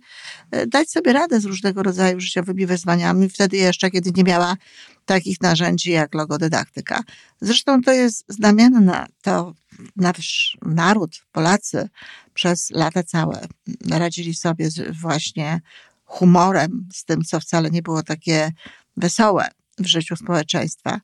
y, 0.56 0.68
dać 0.68 0.90
sobie 0.90 1.14
radę 1.14 1.40
z 1.40 1.46
różnego 1.46 1.84
rodzaju 1.84 2.20
życiowymi 2.20 2.66
wyzwaniami, 2.66 3.30
wtedy 3.30 3.58
jeszcze, 3.58 3.92
kiedy 3.92 4.12
nie 4.16 4.24
miała 4.24 4.58
takich 5.06 5.42
narzędzi 5.42 5.92
jak 5.92 6.14
logodydaktyka. 6.14 7.04
Zresztą 7.42 7.82
to 7.82 7.92
jest 7.92 8.26
znamienne, 8.28 9.06
to 9.22 9.54
nasz 9.96 10.58
naród, 10.62 11.26
Polacy, 11.32 11.90
przez 12.34 12.70
lata 12.72 13.04
całe 13.04 13.48
radzili 13.90 14.34
sobie 14.34 14.70
właśnie 15.02 15.62
humorem, 16.06 16.88
z 16.94 17.06
tym, 17.06 17.22
co 17.22 17.40
wcale 17.40 17.72
nie 17.72 17.82
było 17.82 18.04
takie 18.04 18.52
wesołe 18.98 19.50
w 19.80 19.86
życiu 19.86 20.16
społeczeństwa. 20.16 21.00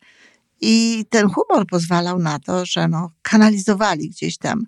I 0.62 1.06
ten 1.10 1.30
humor 1.30 1.68
pozwalał 1.68 2.20
na 2.20 2.40
to, 2.40 2.66
że 2.66 2.88
no, 2.88 3.12
kanalizowali 3.22 4.10
gdzieś 4.10 4.38
tam 4.38 4.66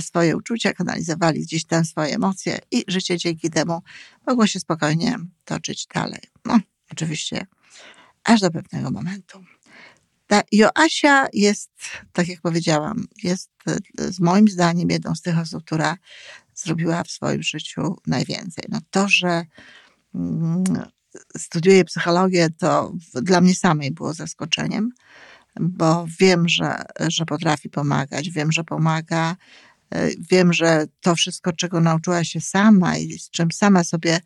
swoje 0.00 0.36
uczucia, 0.36 0.72
kanalizowali 0.72 1.40
gdzieś 1.40 1.64
tam 1.64 1.84
swoje 1.84 2.14
emocje 2.14 2.58
i 2.70 2.84
życie 2.88 3.18
dzięki 3.18 3.50
temu 3.50 3.82
mogło 4.26 4.46
się 4.46 4.60
spokojnie 4.60 5.16
toczyć 5.44 5.86
dalej. 5.94 6.20
No, 6.44 6.60
oczywiście, 6.92 7.46
aż 8.24 8.40
do 8.40 8.50
pewnego 8.50 8.90
momentu. 8.90 9.44
Ta 10.26 10.42
Joasia 10.52 11.26
jest, 11.32 11.70
tak 12.12 12.28
jak 12.28 12.40
powiedziałam, 12.40 13.04
jest 13.22 13.50
z 13.96 14.20
moim 14.20 14.48
zdaniem 14.48 14.90
jedną 14.90 15.14
z 15.14 15.22
tych 15.22 15.38
osób, 15.38 15.64
która 15.64 15.96
zrobiła 16.54 17.04
w 17.04 17.10
swoim 17.10 17.42
życiu 17.42 17.96
najwięcej. 18.06 18.64
No 18.68 18.78
to, 18.90 19.08
że 19.08 19.44
mm, 20.14 20.64
studiuję 21.36 21.84
psychologię, 21.84 22.48
to 22.58 22.92
dla 23.14 23.40
mnie 23.40 23.54
samej 23.54 23.90
było 23.90 24.14
zaskoczeniem, 24.14 24.90
bo 25.60 26.06
wiem, 26.20 26.48
że, 26.48 26.82
że 27.08 27.26
potrafi 27.26 27.70
pomagać, 27.70 28.30
wiem, 28.30 28.52
że 28.52 28.64
pomaga, 28.64 29.36
e, 29.90 30.10
wiem, 30.30 30.52
że 30.52 30.86
to 31.00 31.14
wszystko, 31.14 31.52
czego 31.52 31.80
nauczyła 31.80 32.24
się 32.24 32.40
sama 32.40 32.96
i 32.96 33.18
z 33.18 33.30
czym 33.30 33.52
sama 33.52 33.84
sobie 33.84 34.20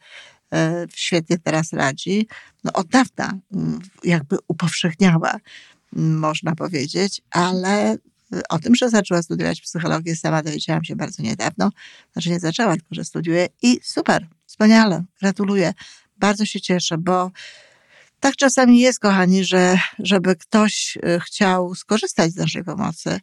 e, 0.53 0.87
świetnie 0.95 1.39
teraz 1.39 1.73
radzi, 1.73 2.29
no 2.65 2.73
od 2.73 2.87
dawna 2.87 3.39
mm, 3.55 3.79
jakby 4.05 4.37
upowszechniała, 4.49 5.35
mm, 5.97 6.19
można 6.19 6.55
powiedzieć, 6.55 7.23
ale 7.31 7.97
o 8.49 8.59
tym, 8.59 8.75
że 8.75 8.91
zaczęła 8.91 9.23
studiować 9.23 9.61
psychologię, 9.61 10.17
sama 10.17 10.43
dowiedziałam 10.43 10.85
się 10.85 10.97
bardzo 10.97 11.23
niedawno. 11.23 11.71
Znaczy 12.13 12.31
nie 12.31 12.41
zaczęła, 12.41 12.73
tylko 12.73 12.95
że 12.95 13.05
studiuje 13.05 13.49
i 13.63 13.81
super, 13.83 14.27
wspaniale, 14.47 15.05
gratuluję 15.21 15.75
bardzo 16.19 16.47
się 16.47 16.61
cieszę, 16.61 16.99
bo 16.99 17.31
tak 18.21 18.37
czasami 18.37 18.81
jest, 18.81 19.01
kochani, 19.01 19.45
że 19.45 19.79
żeby 19.99 20.37
ktoś 20.37 20.97
y, 20.97 21.21
chciał 21.21 21.75
skorzystać 21.75 22.33
z 22.33 22.37
naszej 22.37 22.65
pomocy, 22.65 23.21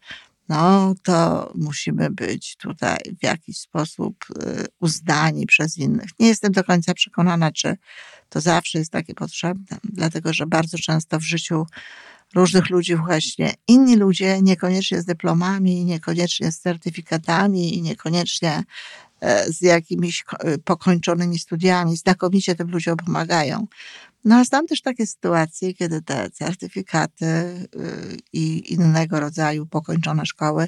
no 0.50 0.94
to 1.04 1.52
musimy 1.56 2.10
być 2.10 2.56
tutaj 2.56 2.98
w 3.22 3.24
jakiś 3.24 3.58
sposób 3.58 4.26
y, 4.30 4.66
uznani 4.80 5.46
przez 5.46 5.78
innych. 5.78 6.10
Nie 6.20 6.28
jestem 6.28 6.52
do 6.52 6.64
końca 6.64 6.94
przekonana, 6.94 7.52
czy 7.52 7.78
to 8.30 8.42
zawsze 8.42 8.80
jest 8.80 8.92
takie 8.92 9.14
potrzebne, 9.14 9.78
dlatego 9.84 10.34
że 10.34 10.46
bardzo 10.46 10.78
często 10.78 11.20
w 11.20 11.24
życiu 11.24 11.66
różnych 12.36 12.70
ludzi 12.70 12.96
właśnie 12.96 13.54
inni 13.68 13.96
ludzie, 13.96 14.42
niekoniecznie 14.42 15.02
z 15.02 15.06
dyplomami, 15.06 15.86
niekoniecznie 15.86 16.52
z 16.52 16.60
certyfikatami 16.60 17.78
i 17.78 17.82
niekoniecznie 17.82 18.64
z 19.48 19.62
jakimiś 19.62 20.24
e, 20.40 20.58
pokończonymi 20.58 21.40
studiami, 21.40 21.98
znakomicie 21.98 22.56
tym 22.56 22.72
ludziom 22.72 22.98
pomagają. 22.98 23.68
No 24.26 24.36
a 24.36 24.44
znam 24.44 24.68
też 24.68 24.82
takie 24.82 25.08
sytuacje, 25.08 25.74
kiedy 25.74 26.02
te 26.02 26.32
certyfikaty 26.32 27.26
y, 27.26 27.68
i 28.34 28.74
innego 28.74 29.20
rodzaju 29.20 29.66
pokończone 29.66 30.26
szkoły 30.26 30.68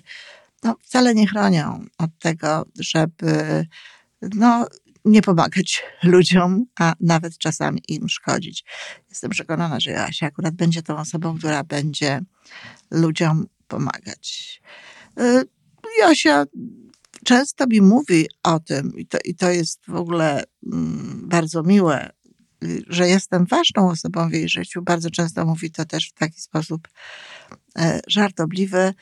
no, 0.63 0.76
wcale 0.84 1.15
nie 1.15 1.28
chronią 1.28 1.86
od 1.98 2.20
tego, 2.20 2.65
żeby 2.80 3.65
no, 4.22 4.67
nie 5.06 5.22
pomagać 5.22 5.84
ludziom, 6.04 6.65
a 6.80 6.93
nawet 7.00 7.38
czasami 7.38 7.82
im 7.88 8.10
szkodzić. 8.10 8.65
Jestem 9.10 9.32
przekonana, 9.32 9.80
że 9.80 9.91
Joasia 9.91 10.26
akurat 10.26 10.56
będzie 10.56 10.84
tą 10.84 10.98
osobą, 10.98 11.38
która 11.38 11.63
będzie 11.63 12.22
ludziom 12.91 13.48
pomagać. 13.67 14.62
Y, 15.20 15.43
Josia 16.02 16.46
często 17.28 17.68
mi 17.68 17.82
mówi 17.82 18.28
o 18.44 18.60
tym, 18.60 18.94
i 18.98 19.06
to, 19.06 19.18
i 19.26 19.36
to 19.36 19.52
jest 19.52 19.86
w 19.88 19.96
ogóle 19.96 20.44
mm, 20.74 21.30
bardzo 21.30 21.63
miłe, 21.63 22.10
y, 22.63 22.84
że 22.88 23.08
jestem 23.08 23.46
ważną 23.46 23.90
osobą 23.90 24.30
w 24.30 24.34
jej 24.34 24.50
życiu. 24.50 24.82
Bardzo 24.82 25.10
często 25.10 25.46
mówi 25.46 25.72
to 25.72 25.86
też 25.86 26.10
w 26.10 26.13
taki 26.13 26.42
sposób 26.42 26.88
e, 27.78 28.00
żartobliwy. 28.08 28.94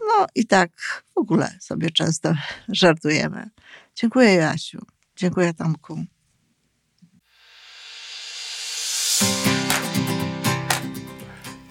No 0.00 0.26
i 0.34 0.46
tak 0.46 0.70
w 1.14 1.18
ogóle 1.18 1.58
sobie 1.60 1.90
często 1.90 2.34
żartujemy. 2.68 3.50
Dziękuję, 3.94 4.34
Jasiu. 4.34 4.86
Dziękuję, 5.16 5.54
Tomku. 5.54 6.04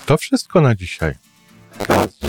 To 0.05 0.17
wszystko 0.17 0.61
na 0.61 0.75
dzisiaj. 0.75 1.28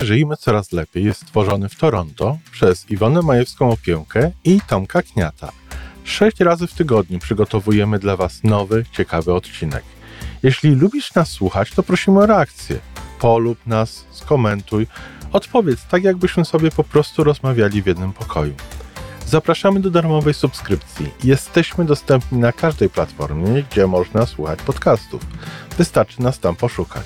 Żyjmy 0.01 0.37
coraz 0.37 0.71
lepiej 0.71 1.03
jest 1.03 1.21
stworzony 1.21 1.69
w 1.69 1.75
Toronto 1.75 2.37
przez 2.51 2.89
Iwonę 2.89 3.21
Majewską 3.21 3.71
Opiełkę 3.71 4.31
i 4.43 4.61
Tomka 4.67 5.01
Kniata. 5.01 5.51
Sześć 6.03 6.39
razy 6.39 6.67
w 6.67 6.73
tygodniu 6.73 7.19
przygotowujemy 7.19 7.99
dla 7.99 8.17
Was 8.17 8.43
nowy, 8.43 8.85
ciekawy 8.91 9.33
odcinek. 9.33 9.83
Jeśli 10.43 10.75
lubisz 10.75 11.13
nas 11.13 11.29
słuchać, 11.29 11.71
to 11.71 11.83
prosimy 11.83 12.19
o 12.19 12.25
reakcję. 12.25 12.79
Polub 13.19 13.57
nas, 13.65 14.05
skomentuj, 14.11 14.87
odpowiedz 15.31 15.85
tak, 15.89 16.03
jakbyśmy 16.03 16.45
sobie 16.45 16.71
po 16.71 16.83
prostu 16.83 17.23
rozmawiali 17.23 17.81
w 17.81 17.85
jednym 17.87 18.13
pokoju. 18.13 18.53
Zapraszamy 19.27 19.79
do 19.79 19.91
darmowej 19.91 20.33
subskrypcji. 20.33 21.09
Jesteśmy 21.23 21.85
dostępni 21.85 22.37
na 22.37 22.51
każdej 22.51 22.89
platformie, 22.89 23.63
gdzie 23.71 23.87
można 23.87 24.25
słuchać 24.25 24.61
podcastów. 24.61 25.21
Wystarczy 25.77 26.21
nas 26.21 26.39
tam 26.39 26.55
poszukać. 26.55 27.05